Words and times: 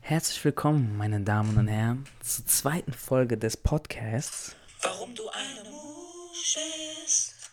Herzlich 0.00 0.44
willkommen, 0.44 0.96
meine 0.96 1.20
Damen 1.20 1.56
und 1.56 1.68
Herren, 1.68 2.04
zur 2.20 2.44
zweiten 2.46 2.92
Folge 2.92 3.38
des 3.38 3.56
Podcasts. 3.56 4.56
Warum 4.82 5.14
du 5.14 5.22
eine 5.28 5.70
Musch 5.70 6.58
bist. 7.04 7.50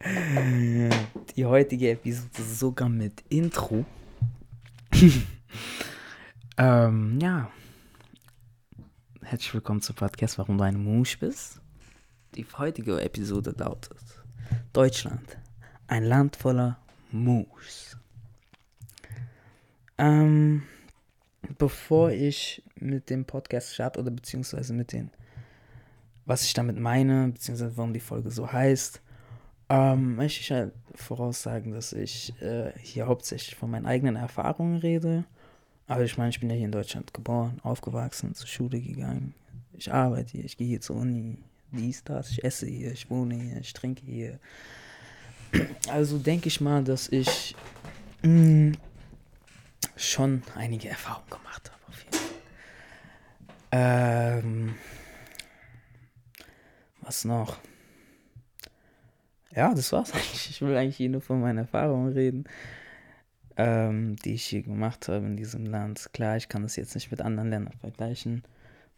Die 1.36 1.46
heutige 1.46 1.92
Episode 1.92 2.42
sogar 2.42 2.88
mit 2.90 3.22
Intro. 3.30 3.86
ähm, 6.58 7.18
ja. 7.20 7.50
Herzlich 9.22 9.54
willkommen 9.54 9.80
zum 9.80 9.96
Podcast, 9.96 10.36
warum 10.38 10.58
du 10.58 10.64
eine 10.64 10.76
Musch 10.78 11.18
bist. 11.18 11.60
Die 12.34 12.44
heutige 12.58 13.00
Episode 13.00 13.54
lautet 13.56 13.96
Deutschland, 14.72 15.38
ein 15.86 16.04
Land 16.04 16.36
voller 16.36 16.78
Muschs. 17.10 17.96
Ähm, 19.98 20.62
bevor 21.58 22.10
ich 22.10 22.62
mit 22.76 23.10
dem 23.10 23.24
Podcast 23.24 23.74
starte 23.74 24.00
oder 24.00 24.10
beziehungsweise 24.10 24.72
mit 24.72 24.92
den, 24.92 25.10
was 26.26 26.44
ich 26.44 26.54
damit 26.54 26.78
meine, 26.78 27.28
beziehungsweise 27.28 27.76
warum 27.76 27.92
die 27.92 28.00
Folge 28.00 28.30
so 28.30 28.50
heißt, 28.50 29.00
ähm, 29.68 30.16
möchte 30.16 30.40
ich 30.40 30.50
halt 30.50 30.72
voraussagen, 30.94 31.72
dass 31.72 31.92
ich 31.92 32.34
äh, 32.42 32.72
hier 32.78 33.06
hauptsächlich 33.06 33.56
von 33.56 33.70
meinen 33.70 33.86
eigenen 33.86 34.16
Erfahrungen 34.16 34.78
rede. 34.78 35.24
Aber 35.86 36.02
ich 36.02 36.16
meine, 36.16 36.30
ich 36.30 36.40
bin 36.40 36.50
ja 36.50 36.56
hier 36.56 36.66
in 36.66 36.72
Deutschland 36.72 37.12
geboren, 37.12 37.60
aufgewachsen, 37.62 38.34
zur 38.34 38.48
Schule 38.48 38.80
gegangen. 38.80 39.34
Ich 39.72 39.92
arbeite 39.92 40.32
hier, 40.32 40.44
ich 40.44 40.56
gehe 40.56 40.66
hier 40.66 40.80
zur 40.80 40.96
Uni, 40.96 41.38
dies, 41.72 42.04
das, 42.04 42.30
ich 42.30 42.44
esse 42.44 42.66
hier, 42.66 42.92
ich 42.92 43.10
wohne 43.10 43.34
hier, 43.34 43.56
ich 43.58 43.72
trinke 43.72 44.04
hier. 44.04 44.38
Also 45.88 46.18
denke 46.18 46.48
ich 46.48 46.60
mal, 46.60 46.82
dass 46.82 47.08
ich 47.08 47.54
mh, 48.22 48.72
schon 49.96 50.42
einige 50.54 50.88
Erfahrungen 50.88 51.30
gemacht 51.30 51.70
habe. 51.70 51.82
Auf 51.88 52.02
jeden 52.02 52.12
Fall. 52.12 52.34
Ähm, 53.72 54.74
was 57.00 57.24
noch? 57.24 57.58
Ja, 59.54 59.74
das 59.74 59.92
war's 59.92 60.12
eigentlich. 60.14 60.50
Ich 60.50 60.62
will 60.62 60.76
eigentlich 60.76 61.08
nur 61.08 61.20
von 61.20 61.40
meinen 61.40 61.58
Erfahrungen 61.58 62.12
reden, 62.12 62.44
ähm, 63.56 64.16
die 64.16 64.34
ich 64.34 64.44
hier 64.44 64.62
gemacht 64.62 65.08
habe 65.08 65.26
in 65.26 65.36
diesem 65.36 65.66
Land. 65.66 66.10
Klar, 66.12 66.36
ich 66.36 66.48
kann 66.48 66.62
das 66.62 66.76
jetzt 66.76 66.94
nicht 66.94 67.10
mit 67.10 67.20
anderen 67.20 67.50
Ländern 67.50 67.78
vergleichen, 67.78 68.42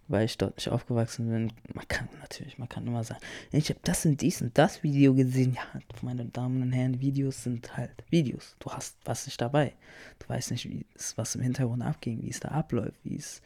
weil 0.09 0.27
ich 0.27 0.39
dort 0.39 0.57
nicht 0.57 0.69
aufgewachsen 0.69 1.29
bin. 1.29 1.53
Man 1.75 1.89
kann 1.89 2.09
natürlich, 2.21 2.59
man 2.59 2.69
kann 2.69 2.87
immer 2.87 3.03
sagen, 3.05 3.21
ich 3.51 3.69
habe 3.71 3.81
das 3.83 4.07
und 4.07 4.21
dies 4.21 4.41
und 4.41 4.57
das 4.57 4.83
Video 4.83 5.15
gesehen. 5.15 5.55
Ja, 5.55 5.81
meine 6.03 6.27
Damen 6.27 6.63
und 6.63 6.73
Herren, 6.73 7.01
Videos 7.01 7.43
sind 7.43 7.77
halt 7.77 8.05
Videos. 8.11 8.57
Du 8.59 8.71
hast 8.71 8.97
was 9.05 9.27
nicht 9.27 9.41
dabei. 9.41 9.75
Du 10.19 10.29
weißt 10.29 10.53
nicht, 10.53 10.69
wie 10.69 10.87
es, 10.95 11.17
was 11.19 11.35
im 11.35 11.43
Hintergrund 11.43 11.83
abging, 11.83 12.23
wie 12.23 12.31
es 12.31 12.41
da 12.41 12.49
abläuft, 12.49 12.99
wie 13.05 13.17
es. 13.17 13.43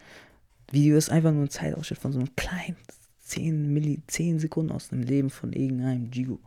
Video 0.71 0.97
ist 0.97 1.11
einfach 1.11 1.33
nur 1.33 1.45
ein 1.45 1.51
Zeitausschnitt 1.51 1.99
von 1.99 2.13
so 2.13 2.19
einem 2.19 2.35
kleinen 2.37 2.77
10, 3.21 3.73
Milli, 3.73 4.03
10 4.07 4.39
Sekunden 4.39 4.73
aus 4.73 4.89
dem 4.89 5.03
Leben 5.03 5.31
von 5.31 5.53
irgendeinem 5.53 6.11
Gigo. 6.11 6.39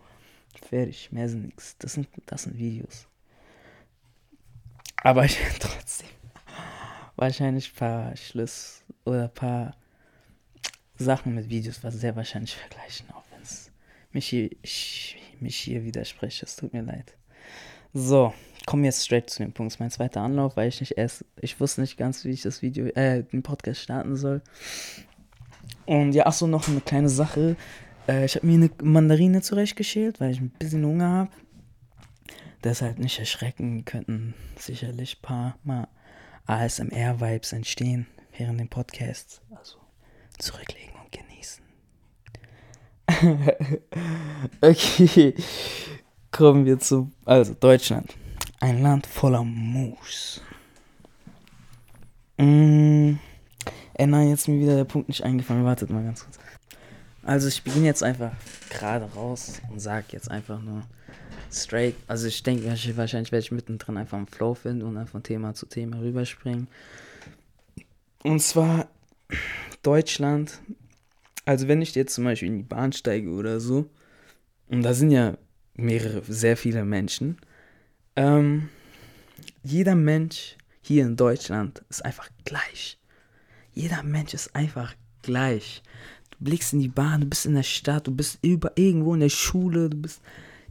Fertig, 0.70 1.12
mehr 1.12 1.28
sind 1.28 1.46
nichts. 1.46 1.78
Das 1.80 1.94
sind, 1.94 2.08
das 2.26 2.44
sind 2.44 2.58
Videos. 2.58 3.08
Aber 4.98 5.26
ich 5.26 5.38
trotzdem 5.60 6.08
wahrscheinlich 7.16 7.72
ein 7.72 7.76
paar 7.76 8.16
Schluss 8.16 8.84
oder 9.06 9.24
ein 9.24 9.34
paar 9.34 9.76
Sachen 10.98 11.36
mit 11.36 11.50
Videos 11.50 11.84
was 11.84 11.96
sehr 11.96 12.16
wahrscheinlich 12.16 12.56
vergleichen, 12.56 13.10
auch 13.12 13.24
wenn 13.32 13.42
es 13.42 13.72
mich 14.12 14.28
hier, 14.28 14.50
ich, 14.62 15.18
mich 15.40 15.58
hier 15.58 15.84
widerspricht. 15.84 16.44
Es 16.44 16.56
tut 16.56 16.74
mir 16.74 16.84
leid. 16.84 17.16
So, 17.94 18.34
kommen 18.66 18.84
wir 18.84 18.90
jetzt 18.90 19.06
straight 19.06 19.30
zu 19.30 19.44
dem 19.44 19.54
Punkt. 19.54 19.80
Mein 19.80 19.92
zweiter 19.92 20.22
Anlauf, 20.22 20.56
weil 20.58 20.70
ich 20.70 20.80
nicht 20.80 20.98
erst, 20.98 21.26
ich 21.40 21.60
wusste 21.60 21.82
nicht 21.82 21.98
ganz, 21.98 22.24
wie 22.26 22.32
ich 22.32 22.42
das 22.42 22.62
Video, 22.62 22.88
äh, 22.88 23.24
den 23.24 23.44
Podcast 23.44 23.82
starten 23.82 24.16
soll. 24.16 24.42
Und 25.86 26.14
ja, 26.14 26.26
ach 26.26 26.34
so, 26.34 26.48
noch 26.48 26.68
eine 26.68 26.82
kleine 26.82 27.10
Sache. 27.10 27.56
Äh, 28.08 28.26
ich 28.26 28.36
habe 28.36 28.48
mir 28.48 28.56
eine 28.56 28.70
Mandarine 28.82 29.42
zurechtgeschält, 29.42 30.20
weil 30.20 30.32
ich 30.32 30.40
ein 30.40 30.50
bisschen 30.50 30.86
Hunger 30.86 31.10
habe. 31.10 31.32
Deshalb 32.64 32.98
nicht 32.98 33.20
erschrecken, 33.20 33.84
könnten 33.84 34.34
sicherlich 34.58 35.18
ein 35.18 35.22
paar 35.22 35.58
Mal 35.64 35.88
ASMR-Vibes 36.46 37.54
entstehen 37.54 38.08
während 38.38 38.60
dem 38.60 38.70
Podcast. 38.70 39.42
Also 39.52 39.83
zurücklegen 40.38 40.94
und 40.96 41.12
genießen. 41.12 41.64
okay, 44.62 45.36
kommen 46.32 46.66
wir 46.66 46.80
zu, 46.80 47.12
also 47.26 47.54
Deutschland. 47.54 48.16
Ein 48.60 48.82
Land 48.82 49.06
voller 49.08 49.44
Moos. 49.44 50.42
Mm, 52.38 53.16
äh, 53.96 54.08
nein, 54.08 54.30
jetzt 54.30 54.42
ist 54.42 54.48
mir 54.48 54.60
wieder 54.60 54.76
der 54.76 54.86
Punkt 54.86 55.08
nicht 55.08 55.24
eingefallen. 55.24 55.66
Wartet 55.66 55.90
mal 55.90 56.04
ganz 56.04 56.24
kurz. 56.24 56.40
Also 57.24 57.48
ich 57.48 57.64
beginne 57.64 57.86
jetzt 57.86 58.04
einfach 58.04 58.32
gerade 58.70 59.06
raus 59.14 59.62
und 59.72 59.80
sage 59.80 60.08
jetzt 60.12 60.30
einfach 60.30 60.62
nur 60.62 60.84
straight. 61.52 61.96
Also 62.08 62.28
ich 62.28 62.44
denke, 62.44 62.66
wahrscheinlich 62.98 63.32
werde 63.32 63.44
ich 63.44 63.52
mittendrin 63.52 63.98
einfach 63.98 64.18
einen 64.18 64.28
Flow 64.28 64.56
finden 64.56 64.84
und 64.84 64.98
einfach 64.98 65.14
von 65.14 65.24
Thema 65.24 65.54
zu 65.54 65.66
Thema 65.66 66.00
rüberspringen. 66.00 66.68
Und 68.24 68.42
zwar 68.42 68.88
Deutschland. 69.84 70.60
Also 71.46 71.68
wenn 71.68 71.82
ich 71.82 71.94
jetzt 71.94 72.16
zum 72.16 72.24
Beispiel 72.24 72.48
in 72.48 72.58
die 72.58 72.64
Bahn 72.64 72.94
steige 72.94 73.30
oder 73.30 73.60
so, 73.60 73.90
und 74.70 74.82
da 74.82 74.94
sind 74.94 75.12
ja 75.12 75.38
mehrere, 75.76 76.24
sehr 76.28 76.58
viele 76.58 76.86
Menschen, 76.86 77.38
ähm, 78.16 78.70
jeder 79.64 79.96
Mensch 79.96 80.58
hier 80.82 81.06
in 81.06 81.16
Deutschland 81.16 81.84
ist 81.90 82.04
einfach 82.04 82.30
gleich. 82.46 82.98
Jeder 83.74 84.04
Mensch 84.04 84.34
ist 84.34 84.56
einfach 84.56 84.94
gleich. 85.22 85.82
Du 86.32 86.38
blickst 86.46 86.74
in 86.74 86.80
die 86.80 86.90
Bahn, 86.90 87.22
du 87.22 87.28
bist 87.28 87.46
in 87.46 87.56
der 87.56 87.64
Stadt, 87.64 88.08
du 88.08 88.12
bist 88.12 88.40
über, 88.42 88.72
irgendwo 88.76 89.14
in 89.14 89.22
der 89.22 89.30
Schule, 89.30 89.90
du 89.90 89.98
bist. 89.98 90.22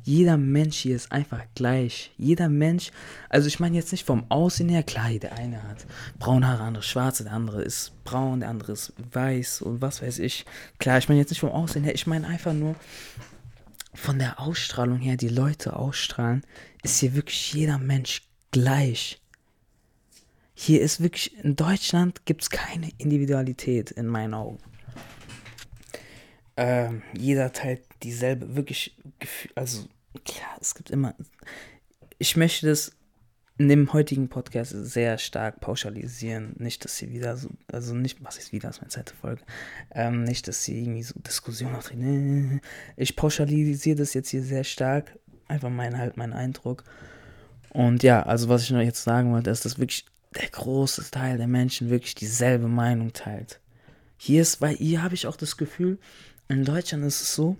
Jeder 0.04 0.36
Mensch 0.36 0.78
hier 0.78 0.96
ist 0.96 1.12
einfach 1.12 1.44
gleich. 1.54 2.12
Jeder 2.16 2.48
Mensch, 2.48 2.90
also 3.28 3.46
ich 3.46 3.60
meine 3.60 3.76
jetzt 3.76 3.92
nicht 3.92 4.04
vom 4.04 4.30
Aussehen 4.30 4.68
her, 4.68 4.82
klar, 4.82 5.10
der 5.10 5.34
eine 5.34 5.62
hat 5.62 5.86
braune 6.18 6.46
Haare, 6.46 6.58
der 6.58 6.66
andere 6.66 6.82
schwarze, 6.82 7.24
der 7.24 7.32
andere 7.32 7.62
ist 7.62 7.92
braun, 8.04 8.40
der 8.40 8.48
andere 8.48 8.72
ist 8.72 8.92
weiß 9.12 9.62
und 9.62 9.80
was 9.80 10.02
weiß 10.02 10.18
ich. 10.18 10.44
Klar, 10.78 10.98
ich 10.98 11.08
meine 11.08 11.20
jetzt 11.20 11.30
nicht 11.30 11.40
vom 11.40 11.52
Aussehen 11.52 11.84
her, 11.84 11.94
ich 11.94 12.06
meine 12.06 12.26
einfach 12.26 12.52
nur 12.52 12.74
von 13.94 14.18
der 14.18 14.40
Ausstrahlung 14.40 14.98
her, 14.98 15.16
die 15.16 15.28
Leute 15.28 15.76
ausstrahlen, 15.76 16.42
ist 16.82 16.98
hier 16.98 17.14
wirklich 17.14 17.52
jeder 17.52 17.78
Mensch 17.78 18.22
gleich. 18.50 19.20
Hier 20.54 20.80
ist 20.80 21.00
wirklich, 21.00 21.36
in 21.44 21.56
Deutschland 21.56 22.24
gibt 22.24 22.42
es 22.42 22.50
keine 22.50 22.90
Individualität 22.98 23.90
in 23.90 24.06
meinen 24.06 24.34
Augen. 24.34 24.58
Ähm, 26.56 27.02
jeder 27.16 27.52
teilt 27.52 27.82
dieselbe, 28.02 28.56
wirklich, 28.56 28.96
also 29.54 29.84
klar, 30.24 30.56
es 30.60 30.74
gibt 30.74 30.90
immer, 30.90 31.14
ich 32.18 32.36
möchte 32.36 32.66
das 32.66 32.92
in 33.58 33.68
dem 33.68 33.92
heutigen 33.92 34.28
Podcast 34.28 34.72
sehr 34.72 35.18
stark 35.18 35.60
pauschalisieren. 35.60 36.54
Nicht, 36.58 36.84
dass 36.84 36.96
sie 36.96 37.10
wieder 37.10 37.36
so, 37.36 37.48
also 37.70 37.94
nicht, 37.94 38.22
was 38.24 38.38
ist 38.38 38.52
wieder, 38.52 38.68
das 38.68 38.76
ist 38.76 38.82
meine 38.82 38.90
zweite 38.90 39.14
Folge, 39.14 39.42
ähm, 39.92 40.24
nicht, 40.24 40.48
dass 40.48 40.64
sie 40.64 40.80
irgendwie 40.80 41.02
so 41.02 41.14
Diskussionen 41.20 41.76
auftreten. 41.76 42.60
Ich 42.96 43.14
pauschalisiere 43.14 43.96
das 43.96 44.14
jetzt 44.14 44.30
hier 44.30 44.42
sehr 44.42 44.64
stark, 44.64 45.18
einfach 45.48 45.70
mein 45.70 45.98
halt, 45.98 46.16
mein 46.16 46.32
Eindruck. 46.32 46.84
Und 47.70 48.02
ja, 48.02 48.22
also 48.22 48.48
was 48.48 48.64
ich 48.64 48.70
noch 48.70 48.80
jetzt 48.80 49.04
sagen 49.04 49.32
wollte, 49.32 49.50
ist, 49.50 49.64
dass 49.64 49.78
wirklich 49.78 50.06
der 50.34 50.48
große 50.48 51.10
Teil 51.10 51.36
der 51.36 51.46
Menschen 51.46 51.90
wirklich 51.90 52.14
dieselbe 52.14 52.68
Meinung 52.68 53.12
teilt. 53.12 53.60
Hier 54.16 54.42
ist, 54.42 54.60
weil 54.60 54.76
hier 54.76 55.02
habe 55.02 55.14
ich 55.14 55.26
auch 55.26 55.36
das 55.36 55.56
Gefühl, 55.56 55.98
in 56.48 56.64
Deutschland 56.64 57.04
ist 57.04 57.20
es 57.20 57.34
so, 57.34 57.56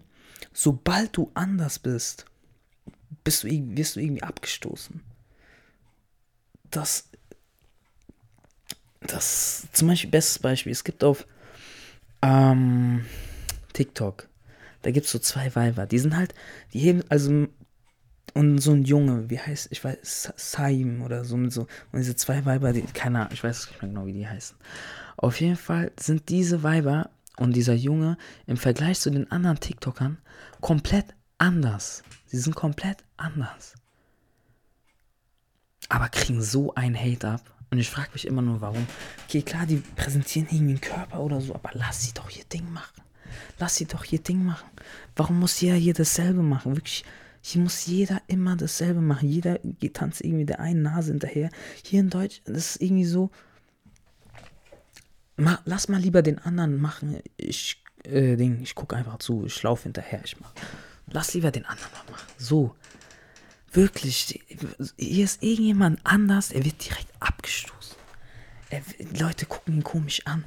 sobald 0.53 1.17
du 1.17 1.31
anders 1.35 1.79
bist, 1.79 2.27
bist 3.25 3.45
du, 3.45 3.49
wirst 3.49 3.97
du 3.97 4.01
irgendwie 4.01 4.23
abgestoßen. 4.23 5.01
Das, 6.71 7.09
das, 9.01 9.67
zum 9.73 9.89
Beispiel, 9.89 10.11
bestes 10.11 10.39
Beispiel, 10.39 10.73
es 10.73 10.85
gibt 10.85 11.05
auf 11.05 11.27
ähm, 12.23 13.05
TikTok, 13.73 14.29
da 14.83 14.91
gibt 14.91 15.07
es 15.07 15.13
so 15.13 15.19
zwei 15.19 15.55
Weiber, 15.55 15.87
die 15.87 15.99
sind 15.99 16.17
halt, 16.17 16.35
die 16.73 16.81
heben, 16.81 17.03
also, 17.09 17.47
und 18.35 18.59
so 18.59 18.73
ein 18.73 18.85
Junge, 18.85 19.29
wie 19.29 19.39
heißt, 19.39 19.69
ich 19.71 19.85
weiß, 19.85 20.33
Saim 20.37 21.03
oder 21.03 21.25
so, 21.25 21.51
so, 21.51 21.63
und 21.93 21.99
diese 21.99 22.17
zwei 22.17 22.45
Weiber, 22.47 22.73
die, 22.73 22.83
keine 22.83 23.21
Ahnung, 23.21 23.33
ich 23.33 23.45
weiß 23.45 23.69
nicht 23.69 23.83
mehr 23.83 23.91
genau, 23.91 24.07
wie 24.07 24.15
die 24.15 24.29
heißen. 24.29 24.57
Auf 25.17 25.41
jeden 25.41 25.57
Fall 25.57 25.93
sind 26.01 26.31
diese 26.31 26.63
Weiber 26.63 27.11
und 27.39 27.55
dieser 27.55 27.75
Junge 27.75 28.17
im 28.47 28.57
Vergleich 28.57 29.01
zu 29.01 29.11
den 29.11 29.31
anderen 29.31 29.61
TikTokern 29.61 30.19
komplett 30.61 31.07
anders. 31.39 32.03
Sie 32.27 32.39
sind 32.39 32.55
komplett 32.55 33.05
anders. 33.17 33.75
Aber 35.89 36.09
kriegen 36.09 36.43
so 36.43 36.75
einen 36.75 36.97
Hate 36.97 37.29
ab. 37.29 37.43
Und 37.71 37.79
ich 37.79 37.89
frage 37.91 38.11
mich 38.13 38.27
immer 38.27 38.43
nur, 38.43 38.61
warum. 38.61 38.87
Okay, 39.27 39.43
klar, 39.43 39.65
die 39.65 39.77
präsentieren 39.97 40.47
irgendwie 40.51 40.73
einen 40.73 40.81
Körper 40.81 41.21
oder 41.21 41.41
so, 41.41 41.55
aber 41.55 41.71
lass 41.73 42.03
sie 42.03 42.13
doch 42.13 42.31
ihr 42.31 42.45
Ding 42.45 42.71
machen. 42.71 43.03
Lass 43.59 43.77
sie 43.77 43.87
doch 43.87 44.05
ihr 44.13 44.19
Ding 44.19 44.45
machen. 44.45 44.69
Warum 45.17 45.41
muss 45.41 45.61
jeder 45.61 45.77
hier 45.77 45.95
dasselbe 45.95 46.43
machen? 46.43 46.77
Wirklich, 46.77 47.05
Hier 47.41 47.63
muss 47.63 47.87
jeder 47.87 48.21
immer 48.27 48.57
dasselbe 48.57 49.01
machen. 49.01 49.29
Jeder 49.29 49.59
tanzt 49.95 50.21
irgendwie 50.21 50.45
der 50.45 50.61
einen 50.61 50.83
Nase 50.83 51.13
hinterher. 51.13 51.51
Hier 51.83 52.01
in 52.01 52.11
Deutsch, 52.11 52.43
das 52.45 52.77
ist 52.77 52.83
irgendwie 52.83 53.07
so. 53.07 53.31
Ma, 55.37 55.61
lass 55.65 55.89
mal 55.89 56.01
lieber 56.01 56.23
den 56.23 56.39
anderen 56.39 56.81
machen. 56.81 57.21
Ich, 57.37 57.83
äh, 58.05 58.37
Ding, 58.37 58.61
ich 58.63 58.75
gucke 58.75 58.97
einfach 58.97 59.19
zu. 59.19 59.47
Ich 59.47 59.63
laufe 59.63 59.85
hinterher. 59.85 60.21
Ich 60.25 60.39
mach. 60.41 60.53
Lass 61.07 61.35
lieber 61.35 61.51
den 61.51 61.65
anderen 61.65 61.93
mal 61.93 62.13
machen. 62.13 62.29
So. 62.39 62.77
Wirklich. 63.73 64.45
Hier 64.99 65.25
ist 65.25 65.43
irgendjemand 65.43 66.01
anders. 66.05 66.53
Er 66.53 66.65
wird 66.65 66.85
direkt 66.85 67.11
abgestoßen. 67.21 67.97
Er, 68.71 68.83
Leute 69.19 69.47
gucken 69.47 69.75
ihn 69.75 69.85
komisch 69.85 70.27
an. 70.27 70.45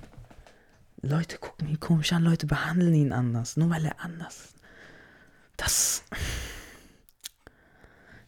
Leute 1.02 1.38
gucken 1.38 1.68
ihn 1.68 1.80
komisch 1.80 2.14
an. 2.14 2.24
Leute 2.24 2.46
behandeln 2.46 2.94
ihn 2.94 3.12
anders. 3.12 3.58
Nur 3.58 3.70
weil 3.70 3.86
er 3.86 4.00
anders 4.02 4.46
ist. 4.46 4.56
Das. 5.58 6.04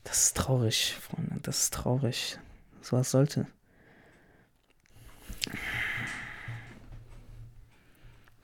Das 0.04 0.24
ist 0.24 0.38
traurig, 0.38 0.95
Freunde. 1.01 1.39
Das 1.42 1.63
ist 1.63 1.74
traurig. 1.74 2.39
So 2.81 2.98
was 2.98 3.12
sollte. 3.12 3.45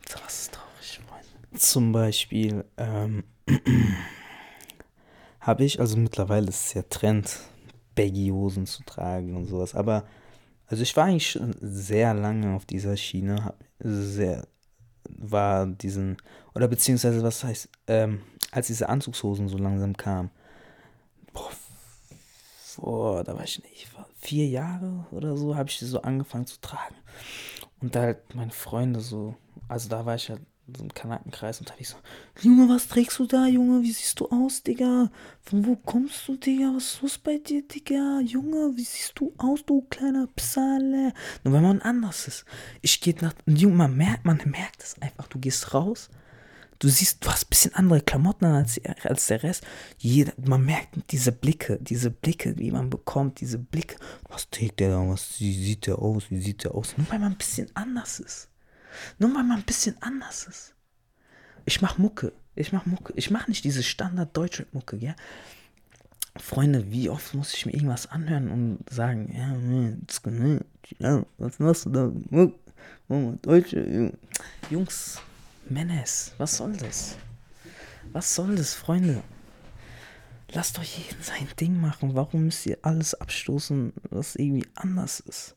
So 0.10 0.20
was 0.24 0.42
ist 0.42 0.54
traurig, 0.54 1.00
Freunde. 1.08 1.40
Zum 1.56 1.92
Beispiel 1.92 2.66
ähm, 2.78 3.24
habe 5.40 5.64
ich, 5.64 5.80
also 5.80 5.98
mittlerweile 5.98 6.48
ist 6.48 6.68
es 6.68 6.74
ja 6.74 6.82
Trend, 6.84 7.40
Baggy-Hosen 7.96 8.66
zu 8.66 8.84
tragen 8.84 9.36
und 9.36 9.46
sowas. 9.46 9.76
Aber, 9.76 10.06
also 10.68 10.84
ich 10.84 10.96
war 10.96 11.06
eigentlich 11.06 11.32
schon 11.32 11.56
sehr 11.60 12.14
lange 12.14 12.56
auf 12.56 12.66
dieser 12.66 12.98
Schiene, 12.98 13.46
hab 13.46 13.58
sehr, 13.80 14.48
war 15.10 15.68
diesen, 15.68 16.18
oder 16.56 16.68
beziehungsweise 16.68 17.22
was 17.22 17.44
heißt, 17.44 17.70
ähm, 17.88 18.22
als 18.52 18.68
diese 18.68 18.90
Anzugshosen 18.90 19.48
so 19.48 19.58
langsam 19.58 19.96
kamen, 19.96 20.32
boah, 21.34 21.52
vor, 22.74 23.24
da 23.24 23.36
war 23.36 23.44
ich 23.44 23.62
nicht, 23.62 23.88
vier 24.20 24.48
Jahre 24.48 25.06
oder 25.12 25.38
so, 25.38 25.56
habe 25.56 25.70
ich 25.70 25.80
die 25.80 25.86
so 25.86 26.02
angefangen 26.02 26.48
zu 26.48 26.60
tragen. 26.62 26.96
Und 27.82 27.96
da 27.96 28.02
halt 28.02 28.34
meine 28.34 28.52
Freunde 28.52 29.02
so, 29.02 29.36
also 29.68 29.90
da 29.90 30.06
war 30.06 30.16
ich 30.16 30.30
halt 30.30 30.42
so 30.68 30.82
einem 30.82 30.94
Kanackenkreis 30.94 31.60
und 31.60 31.70
da 31.70 31.74
ich 31.78 31.90
so, 31.90 31.98
Junge, 32.42 32.70
was 32.70 32.88
trägst 32.88 33.20
du 33.20 33.26
da, 33.26 33.48
Junge? 33.48 33.82
Wie 33.82 33.92
siehst 33.92 34.20
du 34.20 34.30
aus, 34.30 34.64
Digga? 34.64 35.12
Von 35.42 35.66
wo 35.66 35.76
kommst 35.76 36.28
du, 36.28 36.38
Digga? 36.38 36.72
Was 36.76 36.94
ist 36.94 37.02
los 37.02 37.18
bei 37.18 37.38
dir, 37.38 37.68
Digga? 37.68 38.22
Junge, 38.22 38.72
wie 38.76 38.84
siehst 38.84 39.14
du 39.16 39.34
aus, 39.38 39.66
du 39.66 39.82
kleiner 39.90 40.28
Psale? 40.36 41.14
Nur 41.44 41.54
wenn 41.54 41.64
man 41.64 41.82
anders 41.82 42.28
ist. 42.28 42.46
Ich 42.82 43.02
gehe 43.02 43.16
nach, 43.20 43.34
Junge, 43.46 43.76
man 43.76 43.98
merkt, 43.98 44.26
man 44.26 44.42
merkt 44.46 44.82
es 44.82 44.96
einfach. 45.02 45.28
Du 45.28 45.38
gehst 45.38 45.74
raus, 45.74 46.10
du 46.80 46.88
siehst, 46.88 47.26
du 47.26 47.30
hast 47.30 47.46
ein 47.46 47.50
bisschen 47.50 47.76
andere 47.76 48.00
Klamotten 48.00 48.46
an 48.46 48.56
als, 48.56 48.80
als 49.04 49.28
der 49.28 49.44
Rest. 49.44 49.66
Jeder, 49.98 50.32
man 50.38 50.64
merkt 50.64 50.96
diese 51.12 51.34
Blicke, 51.34 51.78
diese 51.82 52.10
Blicke, 52.10 52.54
die 52.54 52.72
man 52.72 52.90
bekommt, 52.90 53.42
diese 53.42 53.58
Blicke. 53.58 53.98
Was 54.30 54.50
trägt 54.50 54.80
der 54.80 54.92
da? 54.92 55.16
Wie 55.40 55.54
sieht 55.54 55.88
der 55.88 56.00
aus? 56.00 56.32
Wie 56.32 56.42
sieht 56.42 56.64
der 56.64 56.74
aus? 56.74 56.98
Nur 56.98 57.10
weil 57.10 57.20
man 57.20 57.34
ein 57.34 57.38
bisschen 57.38 57.70
anders 57.76 58.22
ist. 58.22 58.48
Nur 59.20 59.34
weil 59.36 59.44
man 59.44 59.60
ein 59.60 59.64
bisschen 59.64 59.96
anders 60.02 60.48
ist. 60.48 60.74
Ich 61.66 61.82
mach 61.82 61.98
Mucke. 61.98 62.34
Ich 62.56 62.72
mach 62.72 62.86
Mucke. 62.86 63.14
Ich 63.16 63.32
mach 63.32 63.48
nicht 63.48 63.64
diese 63.64 63.84
Standard 63.84 64.36
deutsche 64.36 64.68
Mucke, 64.72 64.98
ja. 64.98 65.16
Freunde, 66.36 66.92
wie 66.92 67.10
oft 67.10 67.34
muss 67.36 67.54
ich 67.54 67.66
mir 67.66 67.74
irgendwas 67.74 68.08
anhören 68.08 68.50
und 68.50 68.90
sagen, 68.90 69.32
ja, 71.00 71.24
was 71.38 71.60
machst 71.60 71.86
du 71.86 71.90
da? 71.92 72.12
Oh, 73.08 73.34
Deutsche, 73.42 74.12
Jungs, 74.70 75.20
Menes, 75.70 76.34
was 76.38 76.58
soll 76.58 76.74
das? 76.74 77.18
Was 78.12 78.34
soll 78.34 78.56
das, 78.56 78.74
Freunde? 78.74 79.22
Lasst 80.52 80.78
doch 80.78 80.84
jeden 80.84 81.22
sein 81.22 81.48
Ding 81.60 81.80
machen. 81.80 82.16
Warum 82.16 82.46
müsst 82.46 82.66
ihr 82.66 82.78
alles 82.82 83.14
abstoßen, 83.14 83.94
was 84.10 84.36
irgendwie 84.36 84.68
anders 84.76 85.20
ist? 85.20 85.56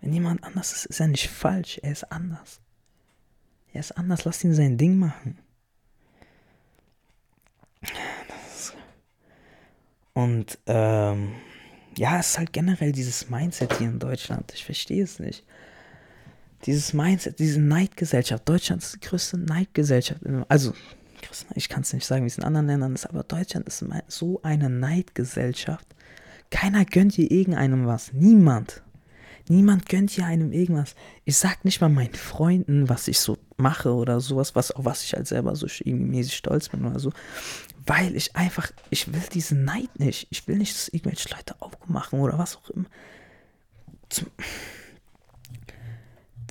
Wenn 0.00 0.12
jemand 0.12 0.44
anders 0.44 0.72
ist, 0.72 0.86
ist 0.86 1.00
er 1.00 1.08
nicht 1.08 1.28
falsch. 1.28 1.78
Er 1.82 1.92
ist 1.92 2.10
anders. 2.12 2.60
Er 3.74 3.80
ist 3.80 3.92
anders. 3.98 4.24
Lasst 4.24 4.44
ihn 4.44 4.54
sein 4.54 4.78
Ding 4.78 4.98
machen. 4.98 5.36
Und 10.14 10.58
ähm, 10.66 11.34
ja, 11.96 12.18
es 12.18 12.30
ist 12.30 12.38
halt 12.38 12.52
generell 12.52 12.92
dieses 12.92 13.28
Mindset 13.28 13.76
hier 13.78 13.88
in 13.88 13.98
Deutschland. 13.98 14.52
Ich 14.54 14.64
verstehe 14.64 15.02
es 15.02 15.18
nicht. 15.18 15.44
Dieses 16.66 16.94
Mindset, 16.94 17.38
diese 17.40 17.60
Neidgesellschaft. 17.60 18.48
Deutschland 18.48 18.82
ist 18.82 18.94
die 18.94 19.00
größte 19.00 19.36
Neidgesellschaft. 19.36 20.20
Also, 20.48 20.72
ich 21.54 21.68
kann 21.68 21.82
es 21.82 21.92
nicht 21.92 22.06
sagen, 22.06 22.22
wie 22.22 22.28
es 22.28 22.38
in 22.38 22.44
anderen 22.44 22.68
Ländern 22.68 22.94
ist, 22.94 23.06
aber 23.06 23.24
Deutschland 23.24 23.66
ist 23.66 23.84
so 24.08 24.40
eine 24.42 24.70
Neidgesellschaft. 24.70 25.86
Keiner 26.50 26.84
gönnt 26.84 27.14
hier 27.14 27.30
irgendeinem 27.30 27.86
was. 27.86 28.12
Niemand. 28.12 28.82
Niemand 29.48 29.88
gönnt 29.88 30.10
hier 30.10 30.24
einem 30.24 30.52
irgendwas. 30.52 30.94
Ich 31.24 31.36
sag 31.36 31.64
nicht 31.64 31.80
mal 31.80 31.90
meinen 31.90 32.14
Freunden, 32.14 32.88
was 32.88 33.08
ich 33.08 33.18
so 33.18 33.36
mache 33.56 33.92
oder 33.92 34.20
sowas, 34.20 34.54
was, 34.54 34.70
auf 34.70 34.84
was 34.84 35.04
ich 35.04 35.14
halt 35.14 35.26
selber 35.26 35.54
so 35.56 35.66
mäßig 35.84 36.36
stolz 36.36 36.68
bin 36.68 36.84
oder 36.84 36.98
so. 36.98 37.12
Weil 37.86 38.16
ich 38.16 38.34
einfach, 38.34 38.70
ich 38.90 39.12
will 39.12 39.22
diesen 39.32 39.64
Neid 39.64 39.98
nicht. 39.98 40.26
Ich 40.30 40.48
will 40.48 40.56
nicht, 40.56 40.74
dass 40.74 40.88
irgendwelche 40.88 41.28
Leute 41.34 41.60
aufmachen 41.60 42.20
oder 42.20 42.38
was 42.38 42.56
auch 42.56 42.70
immer. 42.70 42.86
Zum, 44.08 44.26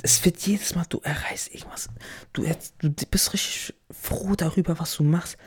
es 0.04 0.24
wird 0.26 0.46
jedes 0.46 0.76
Mal, 0.76 0.86
du 0.90 1.00
erreichst 1.00 1.54
irgendwas. 1.54 1.90
Du, 2.34 2.46
du 2.80 2.90
bist 2.90 3.34
richtig 3.34 3.74
froh 3.90 4.36
darüber, 4.36 4.78
was 4.80 4.96
du 4.96 5.04
machst. 5.04 5.38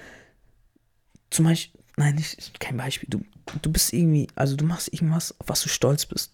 Zum 1.30 1.44
Beispiel, 1.44 1.80
nein, 1.96 2.14
nicht, 2.14 2.58
kein 2.58 2.76
Beispiel. 2.76 3.08
Du, 3.10 3.22
du 3.60 3.70
bist 3.70 3.92
irgendwie, 3.92 4.28
also 4.34 4.56
du 4.56 4.64
machst 4.64 4.92
irgendwas, 4.92 5.38
auf 5.38 5.48
was 5.48 5.62
du 5.62 5.68
stolz 5.68 6.06
bist. 6.06 6.32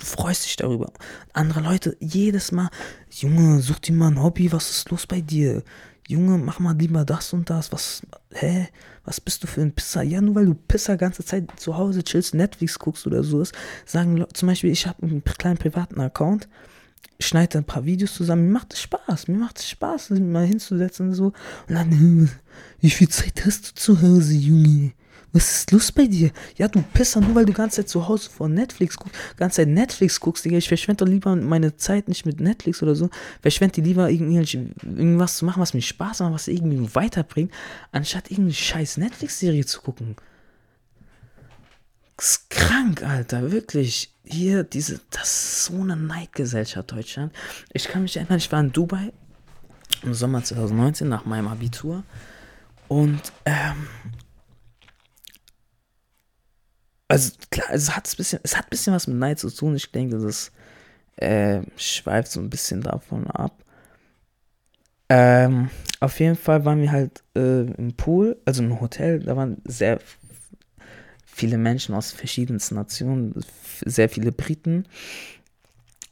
Du 0.00 0.06
freust 0.06 0.46
dich 0.46 0.56
darüber. 0.56 0.90
Andere 1.34 1.60
Leute, 1.60 1.94
jedes 2.00 2.52
Mal, 2.52 2.70
Junge, 3.10 3.60
such 3.60 3.80
dir 3.80 3.92
mal 3.92 4.08
ein 4.08 4.22
Hobby, 4.22 4.50
was 4.50 4.70
ist 4.70 4.88
los 4.88 5.06
bei 5.06 5.20
dir? 5.20 5.62
Junge, 6.08 6.38
mach 6.38 6.58
mal 6.58 6.74
lieber 6.74 7.04
das 7.04 7.34
und 7.34 7.50
das. 7.50 7.70
Was, 7.70 8.00
hä? 8.32 8.68
Was 9.04 9.20
bist 9.20 9.42
du 9.42 9.46
für 9.46 9.60
ein 9.60 9.74
Pisser? 9.74 10.02
Ja, 10.02 10.22
nur 10.22 10.36
weil 10.36 10.46
du 10.46 10.54
Pisser 10.54 10.96
ganze 10.96 11.22
Zeit 11.22 11.48
zu 11.56 11.76
Hause 11.76 12.02
chillst, 12.02 12.34
Netflix 12.34 12.78
guckst 12.78 13.06
oder 13.06 13.22
sowas, 13.22 13.52
sagen 13.84 14.24
zum 14.32 14.48
Beispiel, 14.48 14.70
ich 14.70 14.86
habe 14.86 15.02
einen 15.02 15.22
kleinen 15.22 15.58
privaten 15.58 16.00
Account, 16.00 16.48
schneide 17.20 17.58
ein 17.58 17.64
paar 17.64 17.84
Videos 17.84 18.14
zusammen, 18.14 18.46
mir 18.46 18.52
macht 18.52 18.72
es 18.72 18.80
Spaß, 18.80 19.28
mir 19.28 19.36
macht 19.36 19.58
es 19.58 19.68
Spaß, 19.68 20.10
mal 20.10 20.46
hinzusetzen 20.46 21.08
und 21.08 21.14
so. 21.14 21.26
Und 21.68 21.74
dann, 21.74 22.30
wie 22.80 22.90
viel 22.90 23.10
Zeit 23.10 23.44
hast 23.44 23.68
du 23.68 23.74
zu 23.74 24.00
Hause, 24.00 24.32
Junge? 24.32 24.92
Was 25.32 25.60
ist 25.60 25.70
los 25.70 25.92
bei 25.92 26.06
dir? 26.06 26.32
Ja, 26.56 26.66
du 26.66 26.82
Pisser, 26.82 27.20
nur 27.20 27.34
weil 27.36 27.46
du 27.46 27.52
ganze 27.52 27.76
Zeit 27.76 27.88
zu 27.88 28.08
Hause 28.08 28.28
vor 28.30 28.48
Netflix 28.48 28.96
guckst, 28.96 29.14
ganze 29.36 29.56
Zeit 29.56 29.68
Netflix 29.68 30.18
guckst, 30.18 30.44
Digga. 30.44 30.58
Ich 30.58 30.66
verschwende 30.66 31.04
doch 31.04 31.10
lieber 31.10 31.36
meine 31.36 31.76
Zeit 31.76 32.08
nicht 32.08 32.26
mit 32.26 32.40
Netflix 32.40 32.82
oder 32.82 32.96
so. 32.96 33.10
Verschwende 33.40 33.74
die 33.74 33.82
lieber 33.82 34.10
irgendwas 34.10 35.36
zu 35.36 35.44
machen, 35.44 35.60
was 35.60 35.72
mir 35.72 35.82
Spaß 35.82 36.20
macht, 36.20 36.32
was 36.32 36.48
irgendwie 36.48 36.94
weiterbringt, 36.94 37.52
anstatt 37.92 38.30
irgendeine 38.30 38.54
scheiß 38.54 38.96
Netflix-Serie 38.96 39.64
zu 39.66 39.80
gucken. 39.82 40.16
Das 42.16 42.32
ist 42.32 42.50
krank, 42.50 43.02
Alter, 43.02 43.52
wirklich. 43.52 44.12
Hier, 44.24 44.64
diese, 44.64 45.00
das 45.10 45.22
ist 45.22 45.64
so 45.64 45.80
eine 45.80 45.96
Neidgesellschaft, 45.96 46.90
Deutschland. 46.90 47.32
Ich 47.72 47.84
kann 47.88 48.02
mich 48.02 48.16
erinnern, 48.16 48.38
ich 48.38 48.50
war 48.50 48.60
in 48.60 48.72
Dubai 48.72 49.12
im 50.02 50.14
Sommer 50.14 50.42
2019 50.42 51.08
nach 51.08 51.24
meinem 51.24 51.48
Abitur. 51.48 52.02
Und 52.88 53.20
ähm, 53.44 53.86
also 57.10 57.32
klar, 57.50 57.68
es 57.72 57.94
hat, 57.94 58.08
ein 58.08 58.16
bisschen, 58.16 58.40
es 58.42 58.56
hat 58.56 58.66
ein 58.66 58.70
bisschen 58.70 58.94
was 58.94 59.06
mit 59.06 59.16
Neid 59.16 59.38
zu 59.38 59.50
tun. 59.50 59.74
Ich 59.76 59.90
denke, 59.90 60.18
das 60.18 60.52
äh, 61.16 61.62
schweift 61.76 62.30
so 62.30 62.40
ein 62.40 62.50
bisschen 62.50 62.82
davon 62.82 63.26
ab. 63.26 63.64
Ähm, 65.08 65.70
auf 65.98 66.20
jeden 66.20 66.36
Fall 66.36 66.64
waren 66.64 66.80
wir 66.80 66.92
halt 66.92 67.24
äh, 67.36 67.62
im 67.62 67.94
Pool, 67.96 68.36
also 68.44 68.62
im 68.62 68.80
Hotel. 68.80 69.20
Da 69.20 69.36
waren 69.36 69.60
sehr 69.64 69.98
viele 71.26 71.58
Menschen 71.58 71.94
aus 71.94 72.12
verschiedensten 72.12 72.76
Nationen, 72.76 73.34
sehr 73.84 74.08
viele 74.08 74.30
Briten. 74.30 74.86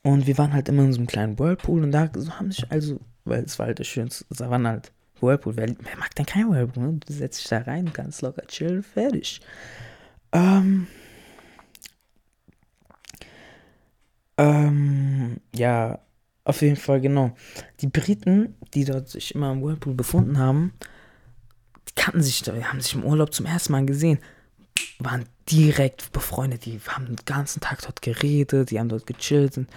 Und 0.03 0.27
wir 0.27 0.37
waren 0.39 0.53
halt 0.53 0.69
immer 0.69 0.83
in 0.83 0.93
so 0.93 0.99
einem 0.99 1.07
kleinen 1.07 1.39
Whirlpool 1.39 1.83
und 1.83 1.93
da 1.93 2.11
haben 2.39 2.51
sich 2.51 2.71
also, 2.71 3.01
weil 3.25 3.45
es 3.45 3.59
war 3.59 3.67
halt 3.67 3.79
das 3.79 3.87
Schönste, 3.87 4.25
da 4.31 4.49
waren 4.51 4.67
halt 4.67 4.91
Whirlpool. 5.21 5.57
Wer, 5.57 5.69
wer 5.69 5.97
mag 5.99 6.15
denn 6.15 6.27
kein 6.27 6.51
Whirlpool? 6.51 6.83
Ne? 6.83 7.01
Du 7.07 7.13
setzt 7.13 7.41
dich 7.41 7.49
da 7.49 7.59
rein, 7.59 7.93
ganz 7.93 8.21
locker 8.23 8.47
chillen, 8.47 8.83
fertig. 8.83 9.41
Ähm, 10.33 10.87
ähm, 14.37 15.41
ja, 15.55 15.99
auf 16.45 16.63
jeden 16.63 16.77
Fall, 16.77 17.01
genau. 17.01 17.35
Die 17.81 17.89
Briten, 17.89 18.55
die 18.75 18.85
dort 18.85 19.09
sich 19.09 19.35
immer 19.35 19.53
im 19.53 19.63
Whirlpool 19.63 19.95
befunden 19.95 20.39
haben, 20.39 20.73
die 21.89 21.95
kannten 21.95 22.23
sich, 22.23 22.43
die 22.43 22.65
haben 22.65 22.81
sich 22.81 22.95
im 22.95 23.05
Urlaub 23.05 23.35
zum 23.35 23.47
ersten 23.47 23.73
Mal 23.73 23.85
gesehen, 23.85 24.19
waren 24.99 25.25
direkt 25.51 26.13
befreundet, 26.13 26.65
die 26.67 26.81
haben 26.89 27.07
den 27.07 27.17
ganzen 27.25 27.61
Tag 27.61 27.83
dort 27.83 28.03
geredet, 28.03 28.71
die 28.71 28.79
haben 28.79 28.89
dort 28.89 29.07
gechillt 29.07 29.59
und 29.59 29.69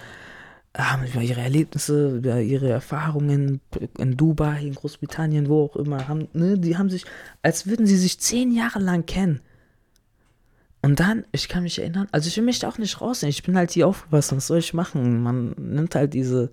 haben 0.76 1.04
über 1.06 1.20
ihre 1.20 1.42
Erlebnisse, 1.42 2.16
über 2.16 2.40
ihre 2.40 2.70
Erfahrungen 2.70 3.60
in 3.98 4.16
Dubai, 4.16 4.62
in 4.62 4.74
Großbritannien, 4.74 5.48
wo 5.48 5.64
auch 5.64 5.76
immer, 5.76 6.08
haben, 6.08 6.28
ne, 6.32 6.58
die 6.58 6.78
haben 6.78 6.88
sich, 6.88 7.04
als 7.42 7.66
würden 7.66 7.86
sie 7.86 7.98
sich 7.98 8.18
zehn 8.18 8.52
Jahre 8.52 8.78
lang 8.78 9.04
kennen. 9.04 9.40
Und 10.82 10.98
dann, 10.98 11.24
ich 11.30 11.48
kann 11.48 11.62
mich 11.62 11.78
erinnern, 11.78 12.08
also 12.10 12.26
ich 12.26 12.36
will 12.36 12.44
mich 12.44 12.58
da 12.58 12.68
auch 12.68 12.78
nicht 12.78 13.00
rausnehmen, 13.00 13.30
ich 13.30 13.44
bin 13.44 13.56
halt 13.56 13.70
hier 13.70 13.86
aufgewachsen, 13.86 14.36
was 14.36 14.48
soll 14.48 14.58
ich 14.58 14.74
machen? 14.74 15.22
Man 15.22 15.50
nimmt 15.56 15.94
halt 15.94 16.12
diese, 16.12 16.50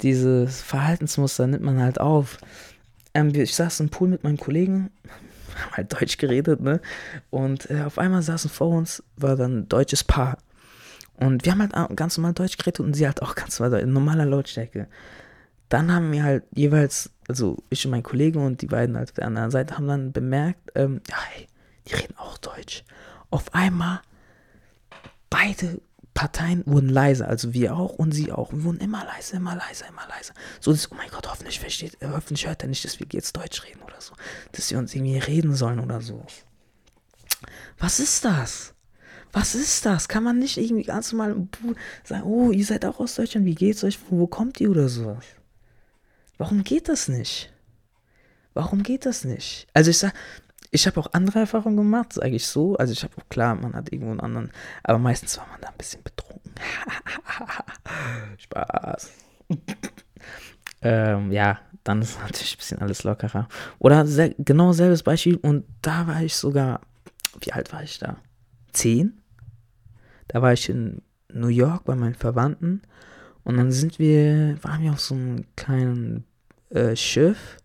diese 0.00 0.48
Verhaltensmuster, 0.48 1.46
nimmt 1.46 1.62
man 1.62 1.80
halt 1.80 2.00
auf. 2.00 2.38
Ähm, 3.12 3.34
ich 3.34 3.54
saß 3.54 3.80
im 3.80 3.90
Pool 3.90 4.08
mit 4.08 4.24
meinem 4.24 4.38
Kollegen, 4.38 4.90
haben 5.54 5.72
halt 5.72 5.92
Deutsch 5.92 6.16
geredet, 6.16 6.62
ne? 6.62 6.80
Und 7.28 7.70
äh, 7.70 7.82
auf 7.82 7.98
einmal 7.98 8.22
saßen 8.22 8.50
vor 8.50 8.68
uns, 8.68 9.02
war 9.16 9.36
dann 9.36 9.58
ein 9.58 9.68
deutsches 9.68 10.02
Paar. 10.02 10.38
Und 11.16 11.44
wir 11.44 11.52
haben 11.52 11.60
halt 11.60 11.96
ganz 11.96 12.16
normal 12.16 12.32
Deutsch 12.32 12.56
geredet 12.56 12.80
und 12.80 12.94
sie 12.94 13.06
halt 13.06 13.20
auch 13.20 13.34
ganz 13.34 13.60
normal 13.60 13.80
in 13.80 13.92
normaler 13.92 14.24
Lautstärke. 14.24 14.88
Dann 15.68 15.92
haben 15.92 16.10
wir 16.10 16.24
halt 16.24 16.44
jeweils, 16.54 17.10
also 17.28 17.62
ich 17.68 17.84
und 17.84 17.90
mein 17.90 18.02
Kollege 18.02 18.38
und 18.38 18.62
die 18.62 18.66
beiden 18.66 18.96
halt 18.96 19.10
auf 19.10 19.14
der 19.14 19.26
anderen 19.26 19.50
Seite 19.50 19.76
haben 19.76 19.86
dann 19.86 20.12
bemerkt, 20.12 20.70
ähm, 20.74 21.02
ja, 21.08 21.16
hey, 21.30 21.46
die 21.86 21.94
reden 21.94 22.16
auch 22.16 22.38
Deutsch. 22.38 22.84
Auf 23.32 23.54
einmal 23.54 24.02
beide 25.30 25.80
Parteien 26.14 26.62
wurden 26.66 26.90
leiser, 26.90 27.26
also 27.26 27.54
wir 27.54 27.74
auch 27.74 27.94
und 27.94 28.12
sie 28.12 28.30
auch. 28.30 28.52
Wir 28.52 28.62
wurden 28.64 28.80
immer 28.80 29.04
leiser, 29.04 29.38
immer 29.38 29.56
leiser, 29.56 29.88
immer 29.88 30.06
leiser. 30.06 30.34
So, 30.60 30.70
dass, 30.70 30.92
oh 30.92 30.94
mein 30.94 31.08
Gott, 31.10 31.26
hoffentlich 31.28 31.58
versteht, 31.58 31.96
äh, 32.02 32.08
hoffentlich 32.08 32.46
hört 32.46 32.62
er 32.62 32.68
nicht, 32.68 32.84
dass 32.84 33.00
wir 33.00 33.06
jetzt 33.10 33.34
Deutsch 33.34 33.64
reden 33.64 33.80
oder 33.82 34.00
so. 34.00 34.12
Dass 34.52 34.70
wir 34.70 34.78
uns 34.78 34.94
irgendwie 34.94 35.16
reden 35.16 35.54
sollen 35.54 35.80
oder 35.80 36.02
so. 36.02 36.24
Was 37.78 37.98
ist 37.98 38.24
das? 38.26 38.74
Was 39.32 39.54
ist 39.54 39.86
das? 39.86 40.08
Kann 40.08 40.22
man 40.22 40.38
nicht 40.38 40.58
irgendwie 40.58 40.84
ganz 40.84 41.10
normal 41.10 41.48
sagen, 42.04 42.24
oh, 42.24 42.50
ihr 42.50 42.66
seid 42.66 42.84
auch 42.84 43.00
aus 43.00 43.14
Deutschland, 43.14 43.46
wie 43.46 43.54
geht's 43.54 43.82
euch? 43.82 43.98
Wo, 44.10 44.18
wo 44.18 44.26
kommt 44.26 44.60
ihr 44.60 44.70
oder 44.70 44.90
so? 44.90 45.18
Warum 46.36 46.62
geht 46.64 46.90
das 46.90 47.08
nicht? 47.08 47.50
Warum 48.52 48.82
geht 48.82 49.06
das 49.06 49.24
nicht? 49.24 49.66
Also 49.72 49.90
ich 49.90 49.96
sag, 49.96 50.12
ich 50.72 50.86
habe 50.86 50.98
auch 50.98 51.12
andere 51.12 51.40
Erfahrungen 51.40 51.76
gemacht, 51.76 52.14
sage 52.14 52.34
ich 52.34 52.46
so. 52.46 52.76
Also 52.76 52.92
ich 52.94 53.04
habe 53.04 53.14
auch 53.18 53.28
klar, 53.28 53.54
man 53.54 53.74
hat 53.74 53.92
irgendwo 53.92 54.10
einen 54.10 54.20
anderen, 54.20 54.50
aber 54.82 54.98
meistens 54.98 55.36
war 55.36 55.46
man 55.48 55.60
da 55.60 55.68
ein 55.68 55.76
bisschen 55.76 56.02
betrunken. 56.02 56.54
Spaß. 58.38 59.10
ähm, 60.82 61.30
ja, 61.30 61.60
dann 61.84 62.00
ist 62.00 62.18
natürlich 62.20 62.54
ein 62.54 62.58
bisschen 62.58 62.78
alles 62.80 63.04
lockerer. 63.04 63.48
Oder 63.78 64.06
sehr, 64.06 64.30
genau 64.38 64.72
selbes 64.72 65.02
Beispiel 65.02 65.36
und 65.36 65.66
da 65.82 66.06
war 66.06 66.22
ich 66.22 66.34
sogar, 66.34 66.80
wie 67.40 67.52
alt 67.52 67.70
war 67.72 67.82
ich 67.82 67.98
da? 67.98 68.16
Zehn? 68.72 69.20
Da 70.28 70.40
war 70.40 70.54
ich 70.54 70.70
in 70.70 71.02
New 71.30 71.48
York 71.48 71.84
bei 71.84 71.94
meinen 71.94 72.14
Verwandten 72.14 72.80
und 73.44 73.58
dann 73.58 73.72
sind 73.72 73.98
wir, 73.98 74.56
waren 74.62 74.82
wir 74.82 74.92
auf 74.92 75.00
so 75.00 75.14
einem 75.14 75.44
kleinen 75.54 76.24
äh, 76.70 76.96
Schiff. 76.96 77.58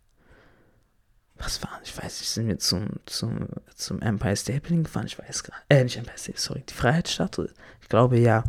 Was 1.39 1.61
war, 1.61 1.79
ich 1.83 1.95
weiß 1.95 2.19
nicht, 2.19 2.29
sind 2.29 2.47
wir 2.47 2.57
zum, 2.57 2.87
zum, 3.05 3.47
zum 3.75 4.01
Empire 4.01 4.35
State 4.35 4.61
Building 4.61 4.83
gefahren? 4.83 5.05
Ich 5.05 5.19
weiß 5.19 5.43
nicht. 5.43 5.53
Äh, 5.69 5.83
nicht 5.83 5.97
Empire 5.97 6.17
State, 6.17 6.39
sorry, 6.39 6.63
die 6.67 6.73
Freiheitsstatue? 6.73 7.49
Ich 7.81 7.89
glaube 7.89 8.17
ja. 8.17 8.43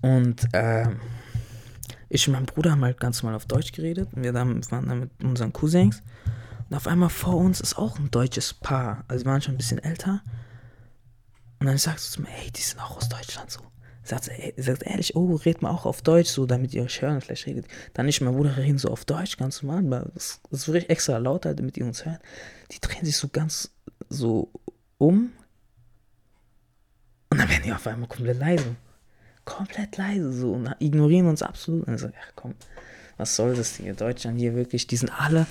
Und 0.00 0.46
ähm, 0.52 1.00
ich 2.08 2.28
und 2.28 2.34
mein 2.34 2.46
Bruder 2.46 2.72
haben 2.72 2.84
halt 2.84 3.00
ganz 3.00 3.22
normal 3.22 3.36
auf 3.36 3.46
Deutsch 3.46 3.72
geredet. 3.72 4.10
Und 4.12 4.22
wir 4.22 4.34
waren 4.34 4.60
dann 4.70 5.00
mit 5.00 5.10
unseren 5.24 5.52
Cousins. 5.52 6.02
Und 6.68 6.76
auf 6.76 6.86
einmal 6.86 7.08
vor 7.08 7.36
uns 7.36 7.60
ist 7.60 7.78
auch 7.78 7.98
ein 7.98 8.10
deutsches 8.10 8.52
Paar. 8.52 9.04
Also, 9.08 9.24
wir 9.24 9.32
waren 9.32 9.40
schon 9.40 9.54
ein 9.54 9.58
bisschen 9.58 9.78
älter. 9.78 10.22
Und 11.58 11.66
dann 11.66 11.78
sagst 11.78 12.08
du 12.08 12.16
zu 12.16 12.22
mir, 12.22 12.28
hey, 12.28 12.50
die 12.50 12.60
sind 12.60 12.80
auch 12.80 12.96
aus 12.96 13.08
Deutschland 13.08 13.50
so. 13.50 13.60
Sagt, 14.04 14.28
ey, 14.28 14.52
sagt 14.56 14.82
ehrlich, 14.82 15.14
oh, 15.14 15.36
red 15.36 15.62
mal 15.62 15.70
auch 15.70 15.86
auf 15.86 16.02
Deutsch 16.02 16.30
so, 16.30 16.44
damit 16.46 16.74
ihr 16.74 16.82
euch 16.82 17.00
hören, 17.02 17.20
vielleicht 17.20 17.46
redet. 17.46 17.66
Dann 17.94 18.06
nicht, 18.06 18.20
mein 18.20 18.34
Bruder 18.34 18.56
reden 18.56 18.78
so 18.78 18.88
auf 18.88 19.04
Deutsch, 19.04 19.36
ganz 19.36 19.62
normal, 19.62 19.86
aber 19.86 20.10
das, 20.14 20.40
das 20.50 20.66
wirklich 20.66 20.90
extra 20.90 21.18
laut, 21.18 21.46
halt, 21.46 21.58
damit 21.58 21.76
ihr 21.76 21.86
uns 21.86 22.04
hören. 22.04 22.18
Die 22.72 22.80
drehen 22.80 23.04
sich 23.04 23.16
so 23.16 23.28
ganz 23.28 23.70
so 24.08 24.50
um. 24.98 25.32
Und 27.30 27.38
dann 27.38 27.48
werden 27.48 27.62
die 27.64 27.72
auf 27.72 27.86
einmal 27.86 28.08
komplett 28.08 28.38
leise. 28.38 28.76
Komplett 29.44 29.96
leise 29.96 30.32
so 30.32 30.52
und 30.52 30.74
ignorieren 30.80 31.28
uns 31.28 31.42
absolut. 31.42 31.82
Und 31.82 31.88
dann 31.88 31.98
so, 31.98 32.08
ach 32.08 32.32
komm, 32.34 32.54
was 33.16 33.36
soll 33.36 33.54
das 33.54 33.76
hier? 33.76 33.94
Deutschland 33.94 34.38
hier 34.38 34.54
wirklich, 34.54 34.86
die 34.86 34.96
sind 34.96 35.10
alle, 35.10 35.46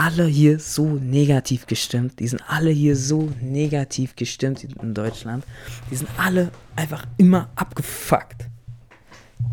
alle 0.00 0.24
hier 0.24 0.58
so 0.58 0.86
negativ 0.86 1.66
gestimmt. 1.66 2.20
Die 2.20 2.26
sind 2.26 2.42
alle 2.48 2.70
hier 2.70 2.96
so 2.96 3.30
negativ 3.42 4.16
gestimmt 4.16 4.64
in 4.64 4.94
Deutschland. 4.94 5.44
Die 5.90 5.96
sind 5.96 6.08
alle 6.16 6.50
einfach 6.74 7.06
immer 7.18 7.50
abgefuckt. 7.54 8.46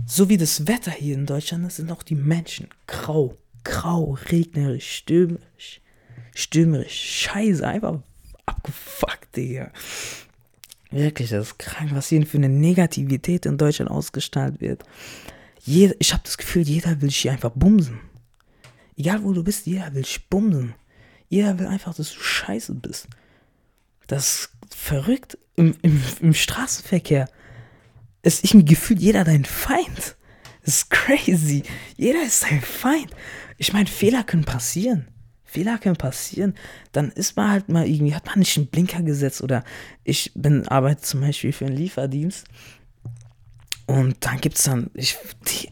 So 0.06 0.30
wie 0.30 0.38
das 0.38 0.66
Wetter 0.66 0.92
hier 0.92 1.16
in 1.16 1.26
Deutschland 1.26 1.68
ist, 1.68 1.76
sind 1.76 1.92
auch 1.92 2.02
die 2.02 2.16
Menschen 2.16 2.70
grau, 2.88 3.36
grau, 3.66 4.18
regnerisch, 4.32 4.90
stürmisch, 4.90 5.82
stürmisch, 6.34 6.94
scheiße, 7.24 7.68
einfach 7.68 8.00
abgefuckt, 8.46 9.36
Digga. 9.36 9.70
Wirklich, 10.92 11.30
das 11.30 11.48
ist 11.48 11.60
krank, 11.60 11.90
was 11.94 12.08
hier 12.08 12.26
für 12.26 12.38
eine 12.38 12.48
Negativität 12.48 13.46
in 13.46 13.58
Deutschland 13.58 13.92
ausgestrahlt 13.92 14.62
wird. 14.62 14.86
Jeder, 15.66 15.96
ich 16.00 16.14
habe 16.14 16.24
das 16.24 16.38
Gefühl, 16.38 16.62
jeder 16.62 17.02
will 17.02 17.10
hier 17.10 17.34
einfach 17.34 17.52
bumsen. 17.54 18.00
Egal 18.98 19.24
wo 19.24 19.32
du 19.32 19.44
bist, 19.44 19.68
jeder 19.68 19.94
will 19.94 20.02
dich 20.02 20.28
bumsen. 20.28 20.74
Jeder 21.30 21.60
will 21.60 21.68
einfach, 21.68 21.94
dass 21.94 22.14
du 22.14 22.20
scheiße 22.20 22.74
bist. 22.76 23.08
Das 24.08 24.24
ist 24.24 24.50
verrückt. 24.76 25.38
Im, 25.56 25.76
im, 25.82 26.02
im 26.22 26.34
Straßenverkehr 26.34 27.30
ist 28.24 28.44
irgendwie 28.44 28.66
gefühlt 28.66 29.00
jeder 29.00 29.24
dein 29.24 29.46
Feind. 29.46 30.16
Das 30.66 30.76
ist 30.76 30.90
crazy. 30.90 31.64
Jeder 31.96 32.24
ist 32.24 32.44
dein 32.44 32.62
Feind. 32.62 33.12
Ich 33.58 33.72
meine, 33.74 33.88
Fehler 33.88 34.24
können 34.24 34.46
passieren. 34.46 35.08
Fehler 35.44 35.78
können 35.78 35.96
passieren. 35.96 36.56
Dann 36.92 37.12
ist 37.12 37.38
man 37.38 37.52
halt 37.52 37.70
mal 37.70 37.88
irgendwie, 37.88 38.16
hat 38.16 38.26
man 38.26 38.40
nicht 38.40 38.58
einen 38.58 38.68
Blinker 38.68 39.02
gesetzt 39.02 39.42
oder 39.42 39.64
ich 40.04 40.32
bin, 40.36 40.68
arbeite 40.68 41.02
zum 41.02 41.22
Beispiel 41.22 41.54
für 41.54 41.66
einen 41.66 41.78
Lieferdienst 41.78 42.46
und 43.86 44.18
dann 44.20 44.42
gibt 44.42 44.58
es 44.58 44.64
dann, 44.64 44.92
ich, 44.94 45.18
die, 45.48 45.70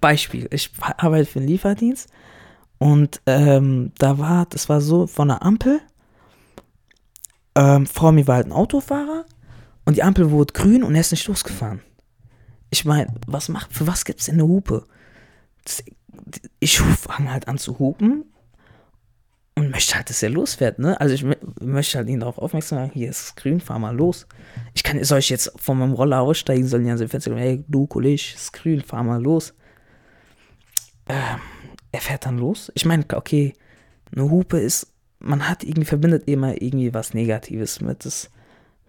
Beispiel, 0.00 0.48
ich 0.52 0.70
arbeite 0.80 1.26
für 1.26 1.38
einen 1.38 1.48
Lieferdienst 1.48 2.08
und 2.80 3.20
ähm, 3.26 3.92
da 3.98 4.18
war, 4.18 4.46
das 4.46 4.70
war 4.70 4.80
so 4.80 5.06
von 5.06 5.28
der 5.28 5.42
Ampel, 5.42 5.80
ähm, 7.54 7.86
vor 7.86 8.10
mir 8.10 8.26
war 8.26 8.36
halt 8.36 8.46
ein 8.46 8.52
Autofahrer 8.52 9.26
und 9.84 9.98
die 9.98 10.02
Ampel 10.02 10.30
wurde 10.30 10.54
grün 10.54 10.82
und 10.82 10.94
er 10.94 11.02
ist 11.02 11.10
nicht 11.10 11.28
losgefahren. 11.28 11.82
Ich 12.70 12.86
meine, 12.86 13.12
was 13.26 13.50
macht, 13.50 13.74
für 13.74 13.86
was 13.86 14.06
gibt 14.06 14.20
es 14.20 14.26
denn 14.26 14.36
eine 14.36 14.48
Hupe? 14.48 14.86
Das, 15.64 15.84
ich 16.58 16.80
fange 16.80 17.30
halt 17.30 17.48
an 17.48 17.58
zu 17.58 17.78
hupen 17.78 18.24
und 19.56 19.70
möchte 19.70 19.96
halt, 19.96 20.08
dass 20.08 20.22
er 20.22 20.30
losfährt, 20.30 20.78
ne? 20.78 20.98
Also 21.02 21.14
ich 21.14 21.26
möchte 21.60 21.98
halt 21.98 22.08
ihn 22.08 22.20
darauf 22.20 22.38
aufmerksam 22.38 22.78
machen, 22.78 22.92
hier 22.94 23.10
ist 23.10 23.36
grün, 23.36 23.60
fahr 23.60 23.78
mal 23.78 23.94
los. 23.94 24.26
Ich 24.72 24.84
kann, 24.84 25.04
soll 25.04 25.18
ich 25.18 25.28
jetzt 25.28 25.52
von 25.56 25.78
meinem 25.78 25.92
Roller 25.92 26.22
aussteigen, 26.22 26.66
sollen 26.66 26.84
die 26.84 26.90
an 26.90 26.96
sein 26.96 27.08
Fenster 27.08 27.30
kommen, 27.30 27.42
hey, 27.42 27.62
du 27.68 27.86
Kollege, 27.86 28.22
ist 28.34 28.54
grün, 28.54 28.80
fahr 28.80 29.04
mal 29.04 29.22
los. 29.22 29.52
Ähm, 31.10 31.40
er 31.92 32.00
fährt 32.00 32.26
dann 32.26 32.38
los. 32.38 32.70
Ich 32.74 32.84
meine, 32.84 33.04
okay, 33.14 33.54
eine 34.14 34.30
Hupe 34.30 34.58
ist, 34.58 34.92
man 35.18 35.48
hat 35.48 35.64
irgendwie, 35.64 35.84
verbindet 35.84 36.28
immer 36.28 36.60
irgendwie 36.60 36.94
was 36.94 37.14
Negatives 37.14 37.80
mit, 37.80 38.04
das 38.04 38.30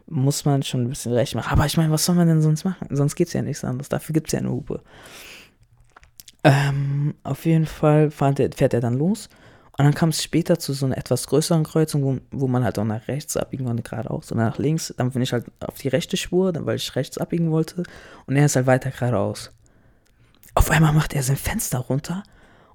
muss 0.07 0.45
man 0.45 0.63
schon 0.63 0.81
ein 0.81 0.89
bisschen 0.89 1.13
recht 1.13 1.35
machen. 1.35 1.51
Aber 1.51 1.65
ich 1.65 1.77
meine, 1.77 1.91
was 1.91 2.05
soll 2.05 2.15
man 2.15 2.27
denn 2.27 2.41
sonst 2.41 2.63
machen? 2.63 2.87
Sonst 2.89 3.15
geht 3.15 3.27
es 3.27 3.33
ja 3.33 3.41
nichts 3.41 3.63
anderes, 3.63 3.89
dafür 3.89 4.13
gibt 4.13 4.27
es 4.27 4.33
ja 4.33 4.39
eine 4.39 4.51
Hupe. 4.51 4.81
Ähm, 6.43 7.15
auf 7.23 7.45
jeden 7.45 7.65
Fall 7.65 8.11
fährt 8.11 8.39
er, 8.39 8.51
fährt 8.51 8.73
er 8.73 8.81
dann 8.81 8.95
los 8.95 9.29
und 9.77 9.85
dann 9.85 9.93
kam 9.93 10.09
es 10.09 10.21
später 10.21 10.59
zu 10.59 10.73
so 10.73 10.85
einer 10.85 10.97
etwas 10.97 11.27
größeren 11.27 11.63
Kreuzung, 11.63 12.03
wo, 12.03 12.17
wo 12.31 12.47
man 12.47 12.63
halt 12.63 12.77
auch 12.77 12.83
nach 12.83 13.07
rechts 13.07 13.37
abbiegen 13.37 13.65
konnte, 13.65 13.83
geradeaus 13.83 14.31
oder 14.31 14.43
nach 14.43 14.57
links. 14.57 14.93
Dann 14.97 15.11
bin 15.11 15.21
ich 15.21 15.33
halt 15.33 15.45
auf 15.59 15.77
die 15.77 15.87
rechte 15.87 16.17
Spur, 16.17 16.53
weil 16.65 16.75
ich 16.75 16.95
rechts 16.95 17.17
abbiegen 17.17 17.51
wollte. 17.51 17.83
Und 18.25 18.35
er 18.35 18.45
ist 18.45 18.55
halt 18.55 18.67
weiter 18.67 18.91
geradeaus. 18.91 19.51
Auf 20.55 20.69
einmal 20.69 20.93
macht 20.93 21.13
er 21.13 21.23
sein 21.23 21.37
Fenster 21.37 21.79
runter 21.79 22.23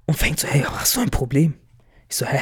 und 0.07 0.15
fängt 0.15 0.39
so, 0.39 0.47
hey, 0.47 0.63
hast 0.63 0.95
du 0.95 1.01
ein 1.01 1.11
Problem? 1.11 1.53
Ich 2.09 2.15
so, 2.15 2.25
hä? 2.25 2.39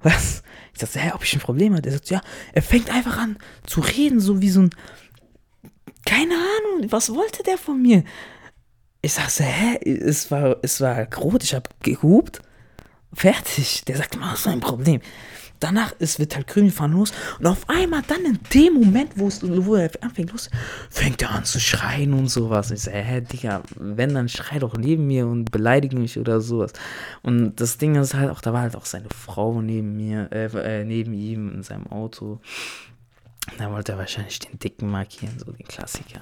Was? 0.00 0.42
Ich 0.74 0.80
sagte, 0.80 0.98
hä, 0.98 1.12
ob 1.14 1.24
ich 1.24 1.32
ein 1.32 1.40
Problem 1.40 1.74
habe? 1.74 1.88
Er 1.88 1.92
sagt, 1.92 2.10
ja, 2.10 2.20
er 2.52 2.62
fängt 2.62 2.90
einfach 2.90 3.16
an 3.16 3.38
zu 3.66 3.80
reden, 3.80 4.20
so 4.20 4.42
wie 4.42 4.50
so 4.50 4.60
ein. 4.62 4.70
Keine 6.04 6.34
Ahnung, 6.34 6.90
was 6.90 7.14
wollte 7.14 7.42
der 7.42 7.58
von 7.58 7.80
mir? 7.80 8.04
Ich 9.02 9.14
sagte, 9.14 9.44
hä? 9.44 9.76
Es 9.84 10.30
war, 10.30 10.56
es 10.62 10.80
war 10.80 11.06
rot, 11.14 11.42
ich 11.42 11.54
habe 11.54 11.70
gehupt. 11.82 12.42
Fertig. 13.12 13.84
Der 13.86 13.96
sagt 13.96 14.18
hast 14.20 14.46
du 14.46 14.50
ein 14.50 14.60
Problem. 14.60 15.00
Danach 15.60 15.92
ist, 15.98 16.18
wird 16.18 16.34
halt 16.34 16.46
grün 16.46 16.70
fahren 16.70 16.92
los 16.92 17.12
und 17.38 17.46
auf 17.46 17.68
einmal 17.68 18.02
dann 18.06 18.24
in 18.24 18.38
dem 18.54 18.74
Moment, 18.74 19.12
wo, 19.16 19.28
es, 19.28 19.40
wo 19.42 19.74
er 19.74 19.90
anfängt 20.00 20.32
los, 20.32 20.50
fängt 20.88 21.20
er 21.22 21.30
an 21.30 21.44
zu 21.44 21.60
schreien 21.60 22.14
und 22.14 22.28
sowas. 22.28 22.70
Ich 22.70 22.80
sage, 22.80 22.98
hä, 22.98 23.20
Digga, 23.20 23.62
wenn, 23.76 24.14
dann 24.14 24.28
schrei 24.28 24.58
doch 24.58 24.76
neben 24.76 25.06
mir 25.06 25.26
und 25.26 25.50
beleidige 25.50 25.96
mich 25.96 26.18
oder 26.18 26.40
sowas. 26.40 26.72
Und 27.22 27.60
das 27.60 27.78
Ding 27.78 27.94
ist 27.94 28.14
halt 28.14 28.30
auch, 28.30 28.40
da 28.40 28.52
war 28.52 28.62
halt 28.62 28.74
auch 28.74 28.86
seine 28.86 29.08
Frau 29.10 29.60
neben 29.60 29.96
mir, 29.96 30.28
äh, 30.32 30.46
äh, 30.80 30.84
neben 30.84 31.12
ihm 31.12 31.52
in 31.52 31.62
seinem 31.62 31.86
Auto. 31.88 32.40
Da 33.58 33.70
wollte 33.70 33.92
er 33.92 33.98
wahrscheinlich 33.98 34.38
den 34.38 34.58
Dicken 34.58 34.90
markieren, 34.90 35.38
so 35.38 35.52
den 35.52 35.66
Klassiker. 35.66 36.20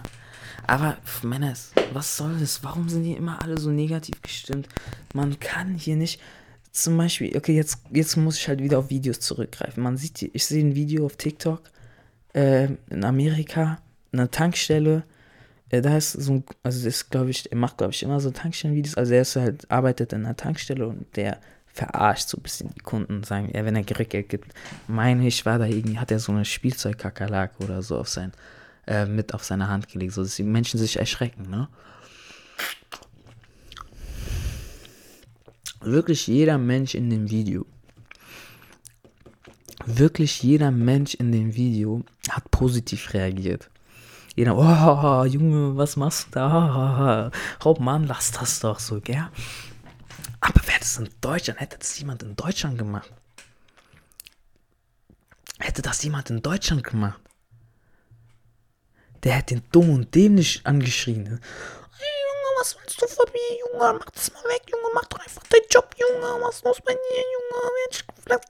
Aber 0.67 0.97
Männer, 1.23 1.55
was 1.93 2.17
soll 2.17 2.37
das? 2.39 2.63
Warum 2.63 2.89
sind 2.89 3.05
die 3.05 3.13
immer 3.13 3.43
alle 3.43 3.59
so 3.59 3.71
negativ 3.71 4.21
gestimmt? 4.23 4.69
Man 5.15 5.39
kann 5.41 5.75
hier 5.75 5.97
nicht. 5.97 6.21
Zum 6.79 6.97
Beispiel, 6.97 7.37
okay, 7.37 7.57
jetzt, 7.57 7.81
jetzt 7.91 8.17
muss 8.17 8.39
ich 8.39 8.47
halt 8.47 8.63
wieder 8.63 8.79
auf 8.79 8.89
Videos 8.89 9.19
zurückgreifen. 9.19 9.83
Man 9.83 9.97
sieht, 9.97 10.23
ich 10.23 10.47
sehe 10.47 10.65
ein 10.65 10.77
Video 10.77 11.07
auf 11.07 11.17
TikTok 11.17 11.61
äh, 12.35 12.69
in 12.89 13.03
Amerika, 13.03 13.79
eine 14.13 14.31
Tankstelle. 14.31 15.03
Äh, 15.71 15.83
da 15.83 15.97
ist 15.97 16.13
so 16.13 16.35
ein, 16.35 16.45
also 16.63 16.85
das 16.85 17.11
glaube 17.11 17.31
ich, 17.31 17.51
er 17.51 17.59
macht, 17.59 17.79
glaube 17.79 17.93
ich, 17.93 18.05
immer 18.05 18.21
so 18.21 18.31
Tankstellenvideos. 18.31 18.95
Also 18.95 19.13
er 19.13 19.23
ist 19.23 19.35
halt, 19.35 19.69
arbeitet 19.69 20.13
in 20.13 20.25
einer 20.25 20.37
Tankstelle 20.37 20.87
und 20.87 21.17
der 21.17 21.41
verarscht 21.67 22.29
so 22.29 22.39
ein 22.39 22.45
bisschen 22.45 22.71
die 22.73 22.81
Kunden 22.81 23.17
und 23.17 23.27
sagen, 23.27 23.51
ja, 23.53 23.65
wenn 23.65 23.75
er 23.75 23.99
Rückgeld 23.99 24.29
gibt, 24.29 24.55
meine 24.87 25.27
ich, 25.27 25.45
war 25.45 25.59
da 25.59 25.67
irgendwie, 25.67 25.99
hat 25.99 26.13
er 26.13 26.21
so 26.21 26.31
eine 26.31 26.45
Spielzeugkakerlake 26.45 27.65
oder 27.65 27.83
so 27.83 27.99
auf 27.99 28.09
sein, 28.09 28.31
äh, 28.87 29.05
mit 29.05 29.35
auf 29.35 29.43
seine 29.43 29.67
Hand 29.67 29.89
gelegt, 29.89 30.13
so 30.13 30.23
dass 30.23 30.37
die 30.37 30.45
Menschen 30.45 30.79
sich 30.79 30.97
erschrecken, 30.97 31.51
ne? 31.51 31.67
Wirklich 35.81 36.27
jeder 36.27 36.59
Mensch 36.59 36.95
in 36.95 37.09
dem 37.09 37.31
Video, 37.31 37.65
wirklich 39.87 40.43
jeder 40.43 40.71
Mensch 40.71 41.15
in 41.15 41.33
dem 41.33 41.55
Video 41.55 42.05
hat 42.29 42.51
positiv 42.51 43.15
reagiert. 43.15 43.71
Jeder, 44.35 44.57
oh, 44.57 45.25
Junge, 45.25 45.77
was 45.77 45.97
machst 45.97 46.29
du 46.29 46.31
da? 46.33 47.31
Oh 47.65 47.77
Mann, 47.81 48.07
lass 48.07 48.31
das 48.33 48.61
doch 48.61 48.79
so, 48.79 49.01
gell? 49.01 49.29
Aber 50.41 50.61
wäre 50.67 50.79
das 50.79 50.99
in 50.99 51.09
Deutschland, 51.21 51.61
hätte 51.61 51.79
das 51.79 51.99
jemand 51.99 52.23
in 52.23 52.37
Deutschland 52.37 52.79
gemacht? 52.79 53.13
Hätte 55.59 55.83
das 55.83 56.03
jemand 56.03 56.31
in 56.31 56.41
Deutschland 56.43 56.85
gemacht? 56.85 57.21
Der 59.25 59.35
hätte 59.35 59.57
den 59.57 59.65
dumm 59.73 59.91
und 59.91 60.15
dämlich 60.15 60.61
angeschrien. 60.65 61.41
Was 62.59 62.77
willst 62.77 63.01
du 63.01 63.07
von 63.07 63.27
mir, 63.33 63.59
Junge? 63.61 63.99
Mach 64.01 64.11
das 64.11 64.33
mal 64.33 64.43
weg, 64.45 64.63
Junge. 64.71 64.89
Mach 64.95 65.05
doch 65.05 65.21
einfach 65.21 65.43
deinen 65.45 65.69
Job, 65.71 65.95
Junge. 65.97 66.45
Was 66.45 66.57
ist 66.57 66.65
los 66.65 66.79
bei 66.85 66.93
dir, 66.93 67.23
Junge? 67.37 67.71
Mensch, 67.79 68.05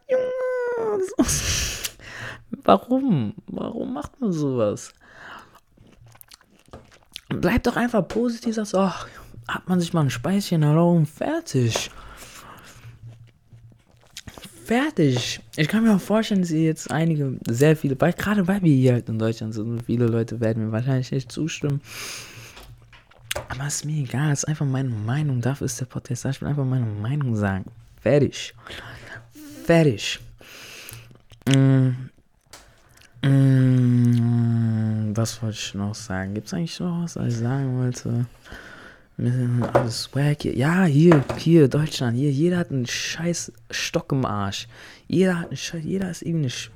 Junge. 0.08 1.02
Warum? 2.64 3.34
Warum 3.46 3.92
macht 3.92 4.18
man 4.20 4.32
sowas? 4.32 4.92
Bleib 7.28 7.62
doch 7.64 7.76
einfach 7.76 8.06
positiv, 8.08 8.54
sagst, 8.54 8.74
ach, 8.74 9.06
hat 9.46 9.68
man 9.68 9.80
sich 9.80 9.92
mal 9.92 10.00
ein 10.02 10.10
Speischen 10.10 10.62
erlauben, 10.62 11.04
fertig. 11.04 11.90
Fertig. 14.64 15.40
Ich 15.56 15.68
kann 15.68 15.84
mir 15.84 15.94
auch 15.94 16.00
vorstellen, 16.00 16.40
dass 16.40 16.50
ihr 16.50 16.64
jetzt 16.64 16.90
einige, 16.90 17.38
sehr 17.46 17.76
viele, 17.76 17.98
weil 18.00 18.14
gerade 18.14 18.46
weil 18.48 18.62
wir 18.62 18.74
hier 18.74 18.94
halt 18.94 19.08
in 19.08 19.18
Deutschland 19.18 19.54
sind, 19.54 19.82
viele 19.84 20.06
Leute 20.06 20.40
werden 20.40 20.66
mir 20.66 20.72
wahrscheinlich 20.72 21.10
nicht 21.10 21.30
zustimmen. 21.30 21.82
Aber 23.48 23.66
ist 23.66 23.84
mir 23.84 24.02
egal, 24.02 24.32
ist 24.32 24.46
einfach 24.46 24.66
meine 24.66 24.90
Meinung. 24.90 25.40
Dafür 25.40 25.64
ist 25.64 25.80
der 25.80 25.86
Podcast. 25.86 26.24
Ich 26.24 26.40
will 26.40 26.48
einfach 26.48 26.64
meine 26.64 26.86
Meinung 26.86 27.34
sagen. 27.34 27.64
Fertig. 28.00 28.54
Fertig. 29.64 30.20
Mm. 31.46 31.90
Mm. 33.22 35.16
Was 35.16 35.42
wollte 35.42 35.56
ich 35.56 35.74
noch 35.74 35.94
sagen? 35.94 36.34
Gibt 36.34 36.46
es 36.46 36.54
eigentlich 36.54 36.78
noch 36.78 37.02
was, 37.02 37.16
was 37.16 37.26
ich 37.26 37.38
sagen 37.38 37.78
wollte? 37.78 38.26
Alles 39.72 40.04
swag 40.04 40.42
hier. 40.42 40.54
Ja, 40.54 40.84
hier, 40.84 41.24
hier, 41.36 41.66
Deutschland, 41.66 42.16
hier, 42.16 42.30
jeder 42.30 42.58
hat 42.58 42.70
einen 42.70 42.86
scheiß 42.86 43.52
Stock 43.70 44.12
im 44.12 44.24
Arsch. 44.24 44.68
Jeder 45.08 45.40
hat 45.40 45.48
einen 45.48 45.56
Scheiß, 45.56 45.82
jeder 45.82 46.10
ist 46.10 46.22
irgendwie 46.22 46.50
Sch 46.50 46.70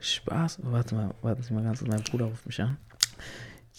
Spaß. 0.00 0.58
Warte 0.64 0.94
mal, 0.94 1.14
warte 1.22 1.54
mal 1.54 1.62
ganz, 1.62 1.80
mein 1.80 2.02
Bruder 2.02 2.26
ruft 2.26 2.46
mich 2.46 2.60
an. 2.60 2.76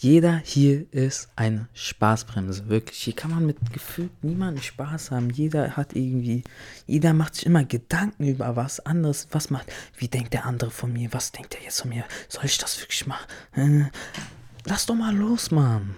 Jeder 0.00 0.40
hier 0.44 0.86
ist 0.92 1.28
eine 1.34 1.66
Spaßbremse, 1.74 2.68
wirklich. 2.68 2.98
Hier 2.98 3.16
kann 3.16 3.32
man 3.32 3.44
mit 3.44 3.72
gefühlt 3.72 4.22
niemandem 4.22 4.62
Spaß 4.62 5.10
haben. 5.10 5.28
Jeder 5.30 5.76
hat 5.76 5.96
irgendwie, 5.96 6.44
jeder 6.86 7.12
macht 7.14 7.34
sich 7.34 7.46
immer 7.46 7.64
Gedanken 7.64 8.28
über 8.28 8.54
was 8.54 8.78
anderes. 8.78 9.26
Was 9.32 9.50
macht, 9.50 9.72
wie 9.96 10.06
denkt 10.06 10.34
der 10.34 10.46
andere 10.46 10.70
von 10.70 10.92
mir? 10.92 11.12
Was 11.12 11.32
denkt 11.32 11.56
er 11.56 11.64
jetzt 11.64 11.80
von 11.80 11.90
mir? 11.90 12.04
Soll 12.28 12.44
ich 12.44 12.58
das 12.58 12.80
wirklich 12.80 13.08
machen? 13.08 13.90
Lass 14.66 14.86
doch 14.86 14.94
mal 14.94 15.16
los, 15.16 15.50
Mann. 15.50 15.96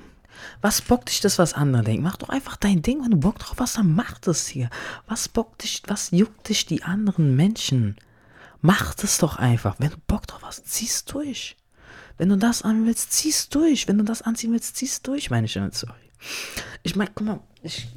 Was 0.63 0.81
bockt 0.81 1.11
dich 1.11 1.21
das, 1.21 1.39
was 1.39 1.53
andere 1.53 1.85
denken? 1.85 2.03
Mach 2.03 2.17
doch 2.17 2.31
einfach 2.31 2.57
dein 2.57 2.81
Ding. 2.81 3.03
Wenn 3.03 3.11
du 3.11 3.19
Bock 3.19 3.39
drauf 3.39 3.59
hast, 3.61 3.77
dann 3.77 3.95
mach 3.95 4.19
das 4.19 4.47
hier. 4.47 4.71
Was 5.09 5.29
bockt 5.29 5.63
dich, 5.63 5.83
was 5.89 6.11
juckt 6.11 6.49
dich 6.49 6.65
die 6.65 6.85
anderen 6.85 7.37
Menschen? 7.37 7.97
Mach 8.63 8.95
das 8.95 9.19
doch 9.19 9.37
einfach. 9.37 9.77
Wenn 9.79 9.91
du 9.91 9.99
Bock 10.07 10.27
drauf 10.27 10.41
hast, 10.43 10.67
zieh's 10.67 11.05
durch. 11.05 11.59
Wenn 12.21 12.29
du 12.29 12.37
das 12.37 12.61
an 12.61 12.85
willst, 12.85 13.13
zieh's 13.13 13.49
durch. 13.49 13.89
Wenn 13.89 13.97
du 13.97 14.05
das 14.05 14.21
anziehen 14.21 14.53
willst, 14.53 14.77
zieh's 14.77 15.01
durch, 15.01 15.31
meine 15.31 15.47
ich 15.47 15.55
damit, 15.55 15.75
sorry. 15.75 15.95
Ich 16.83 16.95
meine, 16.95 17.11
guck 17.15 17.27
mal, 17.27 17.41
ich, 17.63 17.89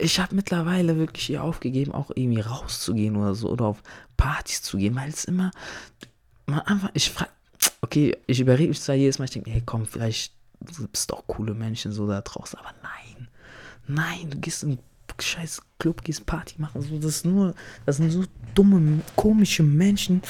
ich 0.00 0.20
habe 0.20 0.36
mittlerweile 0.36 0.96
wirklich 0.96 1.26
hier 1.26 1.42
aufgegeben, 1.42 1.90
auch 1.90 2.12
irgendwie 2.14 2.40
rauszugehen 2.40 3.16
oder 3.16 3.34
so 3.34 3.50
oder 3.50 3.64
auf 3.64 3.82
Partys 4.16 4.62
zu 4.62 4.76
gehen, 4.76 4.94
weil 4.94 5.08
es 5.08 5.24
immer, 5.24 5.50
man 6.46 6.60
einfach, 6.60 6.90
ich 6.94 7.10
frage, 7.10 7.32
okay, 7.80 8.16
ich 8.28 8.38
überrede 8.38 8.68
mich 8.68 8.80
zwar 8.80 8.94
jedes 8.94 9.18
Mal, 9.18 9.24
ich 9.24 9.32
denke, 9.32 9.50
hey 9.50 9.64
komm, 9.66 9.86
vielleicht 9.86 10.34
gibt 10.60 10.96
es 10.96 11.08
doch 11.08 11.26
coole 11.26 11.52
Menschen 11.52 11.90
so 11.90 12.06
da 12.06 12.20
draußen. 12.20 12.60
Aber 12.60 12.72
nein, 12.84 13.28
nein, 13.88 14.30
du 14.30 14.38
gehst 14.38 14.62
in 14.62 14.78
scheiß 15.20 15.62
Club, 15.80 16.04
gehst 16.04 16.26
Party 16.26 16.54
machen. 16.58 16.80
So, 16.80 16.96
das, 17.00 17.24
nur, 17.24 17.56
das 17.86 17.96
sind 17.96 18.12
so 18.12 18.22
dumme, 18.54 19.02
komische 19.16 19.64
Menschen, 19.64 20.22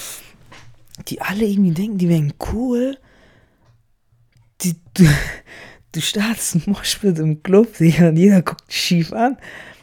die 1.08 1.20
alle 1.20 1.44
irgendwie 1.44 1.72
denken, 1.72 1.98
die 1.98 2.08
wären 2.08 2.32
cool. 2.54 2.96
Die, 4.62 4.74
du, 4.94 5.04
du 5.92 6.00
startest 6.00 6.56
ein 6.56 6.62
Moshpit 6.66 7.18
im 7.18 7.42
Club, 7.42 7.80
und 7.80 8.16
jeder 8.16 8.42
guckt 8.42 8.72
schief 8.72 9.12
an. 9.12 9.38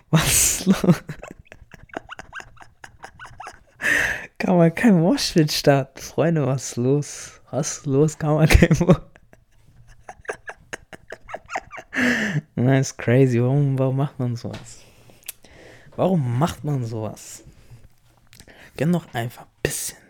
Was 0.09 0.25
ist 0.27 0.65
los? 0.65 1.03
Kann 4.37 4.57
man 4.57 4.75
kein 4.75 4.99
Moshpit 4.99 5.51
starten? 5.51 6.01
Freunde, 6.01 6.45
was 6.45 6.69
ist 6.71 6.75
los? 6.77 7.41
Was 7.51 7.77
ist 7.77 7.85
los? 7.85 8.17
Kann 8.17 8.35
man 8.35 8.49
kein 8.49 8.77
Moshpit 8.79 9.15
Das 12.55 12.89
ist 12.91 12.97
crazy. 12.97 13.41
Warum, 13.41 13.77
warum 13.79 13.97
macht 13.97 14.19
man 14.19 14.35
sowas? 14.35 14.81
Warum 15.95 16.37
macht 16.37 16.63
man 16.63 16.83
sowas? 16.83 17.43
Gönn 18.75 18.91
doch 18.91 19.13
einfach 19.13 19.43
ein. 19.43 19.61
Bisschen. 19.63 20.04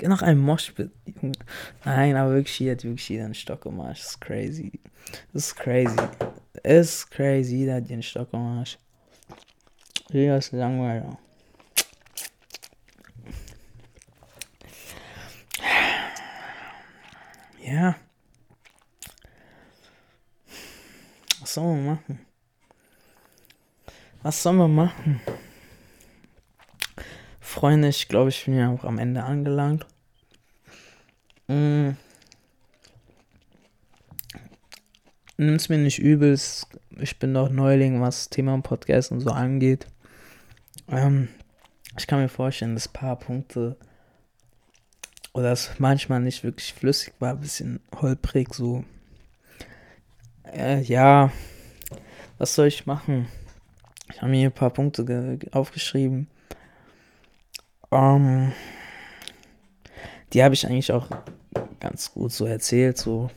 Gönn 0.00 0.08
noch 0.08 0.22
ein 0.22 0.38
Moshpit. 0.38 0.90
Nein, 1.84 2.16
aber 2.16 2.32
wirklich, 2.32 2.56
hier 2.56 2.72
hat 2.72 2.84
wirklich 2.84 3.06
jeder 3.10 3.26
einen 3.26 3.34
Stock 3.34 3.66
im 3.66 3.78
Arsch. 3.82 4.00
Das 4.00 4.10
ist 4.12 4.20
crazy. 4.22 4.80
Das 5.34 5.44
ist 5.44 5.56
crazy. 5.56 5.96
Das 6.54 6.62
ist 6.64 7.10
crazy. 7.10 7.56
Jeder 7.56 7.74
hat 7.74 7.90
einen 7.90 8.02
Stock 8.02 8.30
im 8.32 8.40
Arsch. 8.40 8.78
Jeder 10.08 10.38
ist 10.38 10.52
langweilig. 10.52 11.04
Ja. 17.62 17.94
Was 21.40 21.52
sollen 21.52 21.84
wir 21.84 21.92
machen? 21.92 22.26
Was 24.22 24.42
sollen 24.42 24.56
wir 24.56 24.68
machen? 24.68 25.20
Freunde, 27.38 27.88
ich 27.88 28.08
glaube, 28.08 28.30
ich 28.30 28.46
bin 28.46 28.56
ja 28.56 28.70
auch 28.70 28.84
am 28.84 28.96
Ende 28.96 29.24
angelangt. 29.24 29.86
Mm. 31.50 31.96
Nimm's 35.36 35.68
mir 35.68 35.78
nicht 35.78 35.98
übel, 35.98 36.38
ich 37.00 37.18
bin 37.18 37.34
doch 37.34 37.50
Neuling, 37.50 38.00
was 38.00 38.30
Thema 38.30 38.56
Podcast 38.60 39.10
und 39.10 39.18
so 39.18 39.30
angeht. 39.30 39.88
Ähm, 40.88 41.26
ich 41.98 42.06
kann 42.06 42.20
mir 42.20 42.28
vorstellen, 42.28 42.74
dass 42.74 42.86
ein 42.86 42.92
paar 42.92 43.16
Punkte 43.16 43.76
oder 45.32 45.50
es 45.50 45.72
manchmal 45.78 46.20
nicht 46.20 46.44
wirklich 46.44 46.72
flüssig 46.72 47.14
war, 47.18 47.30
ein 47.30 47.40
bisschen 47.40 47.80
holprig 48.00 48.54
so. 48.54 48.84
Äh, 50.44 50.82
ja, 50.82 51.32
was 52.38 52.54
soll 52.54 52.68
ich 52.68 52.86
machen? 52.86 53.26
Ich 54.12 54.22
habe 54.22 54.30
mir 54.30 54.50
ein 54.50 54.52
paar 54.52 54.70
Punkte 54.70 55.40
aufgeschrieben. 55.50 56.28
Ähm, 57.90 58.52
die 60.32 60.44
habe 60.44 60.54
ich 60.54 60.64
eigentlich 60.64 60.92
auch 60.92 61.08
ganz 61.80 62.12
gut 62.12 62.32
so 62.32 62.46
erzählt. 62.46 62.98
So. 62.98 63.30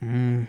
Hm. 0.00 0.46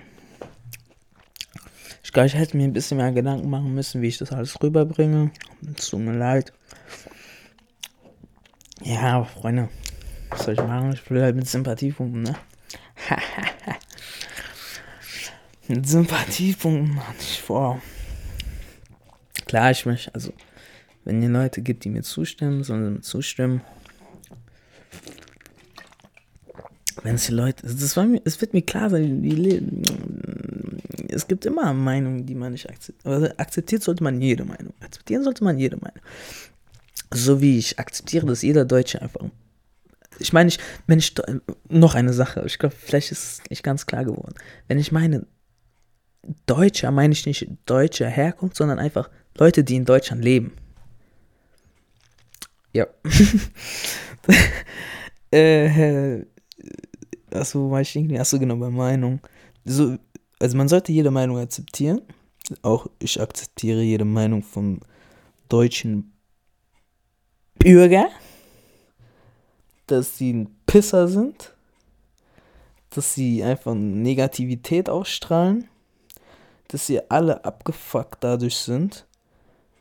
Ich 2.04 2.12
glaube, 2.12 2.28
ich 2.28 2.36
hätte 2.36 2.58
mir 2.58 2.66
ein 2.66 2.74
bisschen 2.74 2.98
mehr 2.98 3.12
Gedanken 3.12 3.50
machen 3.50 3.74
müssen, 3.74 4.02
wie 4.02 4.08
ich 4.08 4.18
das 4.18 4.32
alles 4.32 4.62
rüberbringe. 4.62 5.32
Es 5.76 5.90
tut 5.90 6.02
mir 6.02 6.18
leid. 6.18 6.52
Ja, 8.82 9.24
Freunde, 9.24 9.70
was 10.30 10.44
soll 10.44 10.56
ich 10.56 10.60
machen? 10.60 10.94
Ich 10.94 11.10
will 11.10 11.22
halt 11.22 11.36
mit 11.36 11.48
Sympathie 11.48 11.92
pumpen, 11.92 12.24
ne? 12.24 12.36
mit 15.68 15.88
Sympathiepunkten 15.88 17.08
hatte 17.08 17.22
ich 17.22 17.42
vor. 17.42 17.82
Klar, 19.46 19.72
ich 19.72 19.86
möchte, 19.86 20.14
also, 20.14 20.34
wenn 21.06 21.22
ihr 21.22 21.30
Leute 21.30 21.62
gibt, 21.62 21.86
die 21.86 21.90
mir 21.90 22.04
zustimmen, 22.04 22.64
sollen 22.64 22.84
sie 22.84 22.92
mir 22.92 23.02
zustimmen. 23.02 23.62
Wenn 27.04 27.16
es 27.16 27.26
die 27.26 27.34
Leute, 27.34 27.64
das 27.64 27.98
war 27.98 28.06
mir, 28.06 28.22
es 28.24 28.40
wird 28.40 28.54
mir 28.54 28.62
klar 28.62 28.90
sein, 28.90 29.22
die, 29.22 29.62
es 31.10 31.28
gibt 31.28 31.46
immer 31.46 31.74
Meinungen, 31.74 32.26
die 32.26 32.34
man 32.34 32.54
nicht 32.54 32.70
akzeptiert. 32.70 33.06
Also 33.06 33.28
akzeptiert 33.38 33.84
sollte 33.84 34.04
man 34.04 34.22
jede 34.22 34.46
Meinung. 34.46 34.74
Akzeptieren 34.80 35.24
sollte 35.24 35.44
man 35.44 35.60
jede 35.60 35.76
Meinung. 35.76 36.02
So 37.14 37.42
wie 37.42 37.58
ich 37.58 37.78
akzeptiere, 37.78 38.26
dass 38.26 38.42
jeder 38.42 38.66
Deutsche 38.66 39.02
einfach. 39.02 39.22
Ich 40.20 40.32
meine, 40.32 40.48
ich, 40.48 40.60
wenn 40.88 41.00
ich 41.00 41.14
noch 41.70 41.96
eine 41.96 42.14
Sache, 42.14 42.44
ich 42.46 42.58
glaube, 42.58 42.76
vielleicht 42.78 43.12
ist 43.12 43.24
es 43.24 43.42
nicht 43.50 43.64
ganz 43.64 43.86
klar 43.86 44.06
geworden. 44.06 44.36
Wenn 44.68 44.80
ich 44.80 44.92
meine 44.92 45.26
Deutscher, 46.46 46.92
meine 46.92 47.14
ich 47.14 47.26
nicht 47.26 47.48
deutscher 47.66 48.08
Herkunft, 48.08 48.56
sondern 48.56 48.80
einfach 48.80 49.10
Leute, 49.38 49.64
die 49.64 49.76
in 49.76 49.86
Deutschland 49.86 50.24
leben. 50.24 50.54
Ja. 52.72 52.88
äh, 55.32 56.26
achso, 57.34 57.72
war 57.72 57.82
ich 57.82 57.96
irgendwie, 57.96 58.20
achso, 58.20 58.40
genau, 58.40 58.56
bei 58.56 58.70
Meinung. 58.70 59.20
So, 59.66 59.98
also 60.40 60.58
man 60.58 60.68
sollte 60.68 60.92
jede 60.92 61.12
Meinung 61.12 61.38
akzeptieren. 61.38 62.02
Auch 62.62 62.88
ich 63.00 63.22
akzeptiere 63.22 63.82
jede 63.82 64.06
Meinung 64.06 64.44
vom 64.44 64.80
deutschen 65.50 66.14
Bürger. 67.56 68.08
Dass 69.88 70.18
sie 70.18 70.34
ein 70.34 70.56
Pisser 70.66 71.08
sind. 71.08 71.56
Dass 72.90 73.14
sie 73.14 73.44
einfach 73.44 73.74
Negativität 73.74 74.90
ausstrahlen. 74.90 75.68
Dass 76.68 76.88
sie 76.88 77.10
alle 77.10 77.46
abgefuckt 77.46 78.24
dadurch 78.24 78.58
sind. 78.58 79.06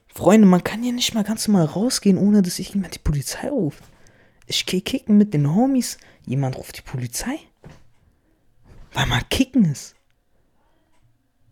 Freunde, 0.09 0.47
man 0.47 0.63
kann 0.63 0.85
ja 0.85 0.93
nicht 0.93 1.15
mal 1.15 1.25
ganz 1.25 1.49
normal 1.49 1.67
rausgehen, 1.67 2.19
ohne 2.19 2.43
dass 2.43 2.57
sich 2.57 2.75
jemand 2.75 2.95
die 2.95 2.99
Polizei 2.99 3.49
ruft. 3.49 3.83
Ich 4.47 4.67
geh 4.67 4.81
kicken 4.81 5.19
mit 5.19 5.35
den 5.35 5.55
Homies. 5.55 5.99
Jemand 6.27 6.57
ruft 6.57 6.79
die 6.79 6.83
Polizei. 6.83 7.39
Weil 8.93 9.07
man 9.07 9.29
kicken 9.29 9.65
ist. 9.65 9.95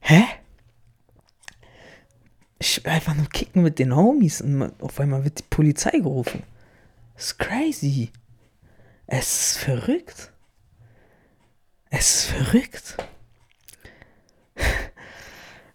Hä? 0.00 0.24
Ich 2.58 2.84
will 2.84 2.92
einfach 2.92 3.14
nur 3.14 3.28
kicken 3.28 3.62
mit 3.62 3.78
den 3.78 3.96
Homies 3.96 4.42
und 4.42 4.80
auf 4.82 5.00
einmal 5.00 5.24
wird 5.24 5.38
die 5.38 5.44
Polizei 5.48 5.98
gerufen. 5.98 6.42
Das 7.14 7.26
ist 7.26 7.38
crazy. 7.38 8.10
Es 9.06 9.52
ist 9.52 9.58
verrückt. 9.58 10.32
Es 11.90 12.10
ist 12.10 12.24
verrückt. 12.26 12.96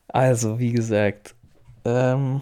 Also, 0.08 0.60
wie 0.60 0.72
gesagt, 0.72 1.36
ähm, 1.84 2.42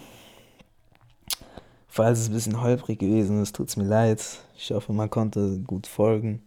falls 1.94 2.18
es 2.18 2.28
ein 2.28 2.32
bisschen 2.32 2.60
holprig 2.60 2.98
gewesen 2.98 3.40
ist, 3.40 3.54
tut 3.54 3.68
es 3.68 3.76
mir 3.76 3.84
leid. 3.84 4.20
Ich 4.56 4.72
hoffe, 4.72 4.92
man 4.92 5.10
konnte 5.10 5.60
gut 5.60 5.86
folgen. 5.86 6.42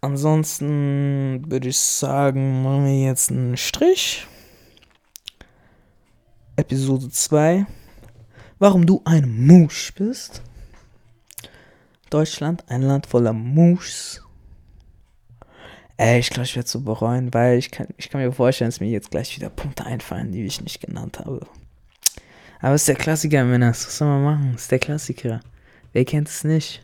Ansonsten 0.00 1.42
würde 1.48 1.68
ich 1.68 1.78
sagen, 1.78 2.62
machen 2.62 2.84
wir 2.84 3.02
jetzt 3.02 3.32
einen 3.32 3.56
Strich. 3.56 4.28
Episode 6.54 7.10
2. 7.10 7.66
Warum 8.60 8.86
du 8.86 9.02
ein 9.04 9.44
Musch 9.44 9.92
bist. 9.94 10.40
Deutschland, 12.10 12.62
ein 12.68 12.82
Land 12.82 13.06
voller 13.06 13.32
Muschs. 13.32 14.22
Ey, 15.96 16.20
ich 16.20 16.30
glaube, 16.30 16.44
ich 16.44 16.54
werde 16.54 16.66
es 16.66 16.72
so 16.72 16.80
bereuen, 16.80 17.34
weil 17.34 17.58
ich 17.58 17.72
kann, 17.72 17.88
ich 17.96 18.08
kann 18.08 18.20
mir 18.20 18.30
vorstellen, 18.30 18.70
dass 18.70 18.78
mir 18.78 18.90
jetzt 18.90 19.10
gleich 19.10 19.34
wieder 19.36 19.50
Punkte 19.50 19.84
einfallen, 19.84 20.30
die 20.30 20.44
ich 20.44 20.60
nicht 20.60 20.80
genannt 20.80 21.18
habe. 21.18 21.44
Aber 22.64 22.76
es 22.76 22.80
ist 22.80 22.88
der 22.88 22.94
Klassiker, 22.94 23.44
Männer. 23.44 23.68
Was 23.68 23.98
soll 23.98 24.08
man 24.08 24.24
machen? 24.24 24.52
Es 24.54 24.62
ist 24.62 24.70
der 24.70 24.78
Klassiker. 24.78 25.40
Wer 25.92 26.06
kennt 26.06 26.30
es 26.30 26.44
nicht? 26.44 26.82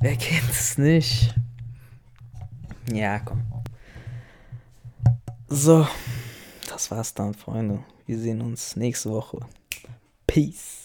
Wer 0.00 0.16
kennt 0.16 0.50
es 0.50 0.78
nicht? 0.78 1.34
Ja, 2.90 3.18
komm. 3.18 3.42
So, 5.48 5.86
das 6.66 6.90
war's 6.90 7.12
dann, 7.12 7.34
Freunde. 7.34 7.84
Wir 8.06 8.18
sehen 8.18 8.40
uns 8.40 8.74
nächste 8.74 9.10
Woche. 9.10 9.40
Peace. 10.26 10.83